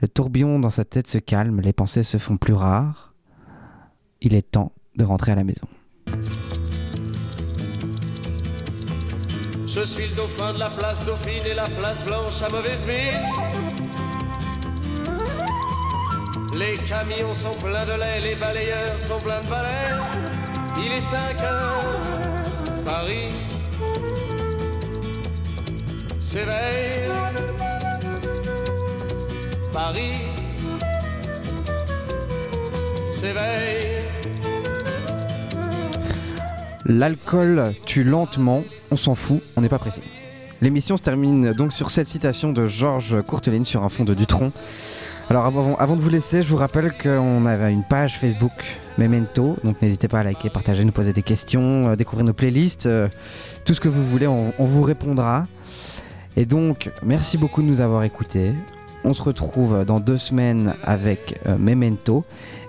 Le 0.00 0.08
tourbillon 0.08 0.58
dans 0.58 0.70
sa 0.70 0.84
tête 0.84 1.06
se 1.06 1.18
calme, 1.18 1.60
les 1.60 1.72
pensées 1.72 2.02
se 2.02 2.18
font 2.18 2.36
plus 2.36 2.54
rares. 2.54 3.14
Il 4.20 4.34
est 4.34 4.50
temps 4.50 4.72
de 4.96 5.04
rentrer 5.04 5.32
à 5.32 5.36
la 5.36 5.44
maison. 5.44 5.66
Je 9.66 9.84
suis 9.84 10.08
le 10.08 10.16
dauphin 10.16 10.52
de 10.52 10.58
la 10.58 10.70
place 10.70 11.04
Dauphine 11.04 11.46
et 11.50 11.54
la 11.54 11.64
place 11.64 12.04
Blanche 12.04 12.42
à 12.42 12.50
mauvaise 12.50 12.86
mine. 12.86 13.20
Les 16.58 16.74
camions 16.78 17.34
sont 17.34 17.58
pleins 17.58 17.84
de 17.84 18.00
lait, 18.00 18.20
les 18.20 18.34
balayeurs 18.34 19.00
sont 19.00 19.18
pleins 19.18 19.40
de 19.42 19.48
balais. 19.48 19.90
Il 20.78 20.92
est 20.92 21.00
5 21.00 21.42
heures, 21.42 21.80
Paris 22.84 23.28
s'éveille. 26.36 27.12
Paris 29.72 30.00
s'éveille. 33.14 34.02
L'alcool 36.84 37.72
tue 37.86 38.04
lentement, 38.04 38.62
on 38.90 38.96
s'en 38.96 39.14
fout, 39.14 39.42
on 39.56 39.62
n'est 39.62 39.68
pas 39.68 39.78
pressé. 39.78 40.02
L'émission 40.60 40.96
se 40.96 41.02
termine 41.02 41.52
donc 41.52 41.72
sur 41.72 41.90
cette 41.90 42.06
citation 42.06 42.52
de 42.52 42.66
Georges 42.66 43.20
Courteline 43.22 43.66
sur 43.66 43.82
un 43.82 43.88
fond 43.88 44.04
de 44.04 44.14
Dutronc. 44.14 44.52
Alors 45.28 45.46
avant, 45.46 45.96
de 45.96 46.00
vous 46.00 46.08
laisser, 46.08 46.42
je 46.42 46.48
vous 46.48 46.56
rappelle 46.56 46.92
qu'on 46.92 47.46
avait 47.46 47.72
une 47.72 47.82
page 47.82 48.18
Facebook 48.18 48.52
Memento, 48.96 49.56
donc 49.64 49.82
n'hésitez 49.82 50.06
pas 50.06 50.20
à 50.20 50.22
liker, 50.22 50.50
partager, 50.50 50.84
nous 50.84 50.92
poser 50.92 51.12
des 51.12 51.22
questions, 51.22 51.88
euh, 51.88 51.96
découvrir 51.96 52.24
nos 52.24 52.32
playlists, 52.32 52.86
euh, 52.86 53.08
tout 53.64 53.74
ce 53.74 53.80
que 53.80 53.88
vous 53.88 54.04
voulez, 54.06 54.28
on 54.28 54.52
vous 54.58 54.82
répondra. 54.82 55.46
Et 56.36 56.44
donc, 56.44 56.90
merci 57.02 57.38
beaucoup 57.38 57.62
de 57.62 57.66
nous 57.66 57.80
avoir 57.80 58.04
écoutés. 58.04 58.52
On 59.04 59.14
se 59.14 59.22
retrouve 59.22 59.84
dans 59.84 60.00
deux 60.00 60.18
semaines 60.18 60.74
avec 60.82 61.38
euh, 61.46 61.56
Memento. 61.56 62.24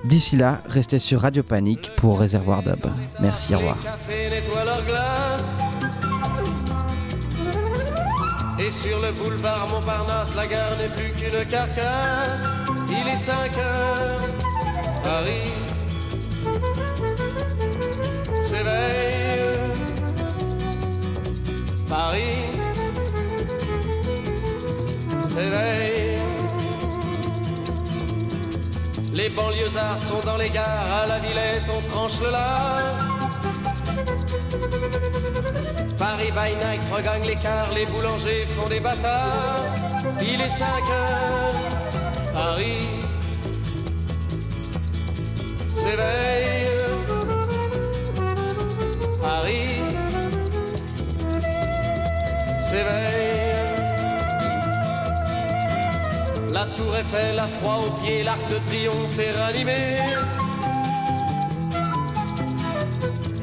D'ici 0.06 0.38
là, 0.38 0.60
restez 0.68 1.00
sur 1.00 1.22
Radio 1.22 1.44
Panique 1.44 1.92
pour 1.98 2.20
Réservoir 2.20 2.64
Dub. 2.64 2.86
Merci, 3.20 3.56
au 3.56 3.58
revoir. 3.58 3.78
Et 8.60 8.72
sur 8.72 9.00
le 9.02 9.12
boulevard 9.12 9.68
Montparnasse, 9.70 10.36
la 10.36 10.48
gare 10.48 10.78
n'est 10.80 10.94
plus 10.94 11.12
qu'une 11.12 11.46
carcasse. 11.46 12.66
Il 12.90 13.08
est 13.08 13.16
5 13.16 13.58
heures, 13.58 14.28
Paris 15.04 15.52
s'éveille. 18.48 19.38
Paris 21.90 22.67
s'éveille. 25.38 26.18
Les 29.14 29.30
banlieusards 29.30 30.00
sont 30.00 30.22
dans 30.26 30.38
les 30.38 30.50
gares, 30.50 30.92
à 31.02 31.06
la 31.08 31.18
Villette 31.20 31.70
on 31.76 31.82
tranche 31.92 32.20
le 32.22 32.32
lard. 32.32 32.98
Paris 35.98 36.32
by 36.38 36.52
night 36.64 36.84
regagne 36.92 37.26
l'écart, 37.26 37.70
les 37.76 37.86
boulangers 37.86 38.46
font 38.56 38.70
des 38.70 38.80
bâtards. 38.80 39.66
Il 40.22 40.42
est 40.42 40.50
5 40.50 40.66
heures, 40.66 41.54
Paris 42.34 42.88
s'éveille. 45.76 46.68
Paris 49.22 49.84
s'éveille. 52.70 53.17
Tour 56.78 56.96
Eiffel 56.96 57.40
a 57.40 57.48
froid 57.48 57.84
aux 57.88 58.02
pieds, 58.02 58.24
l'arc 58.24 58.48
de 58.48 58.56
triomphe 58.56 59.20
est 59.20 59.32
ranimé. 59.32 59.98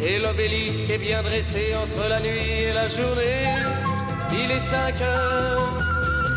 Et 0.00 0.18
l'obélisque 0.18 0.88
est 0.90 0.98
bien 0.98 1.22
dressé 1.22 1.74
entre 1.74 2.08
la 2.08 2.20
nuit 2.20 2.50
et 2.68 2.72
la 2.72 2.88
journée. 2.88 3.44
Il 4.32 4.50
est 4.50 4.60
5 4.60 5.00
heures, 5.02 5.80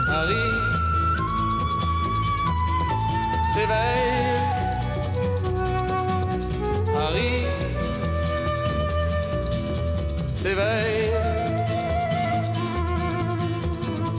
Paris 0.07 0.35
s'éveille. 3.53 4.37
Paris 6.93 7.45
s'éveille. 10.35 11.46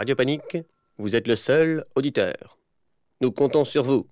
Radio 0.00 0.16
Panique, 0.16 0.56
vous 0.96 1.14
êtes 1.14 1.28
le 1.28 1.36
seul 1.36 1.84
auditeur. 1.94 2.56
Nous 3.20 3.32
comptons 3.32 3.66
sur 3.66 3.84
vous. 3.84 4.08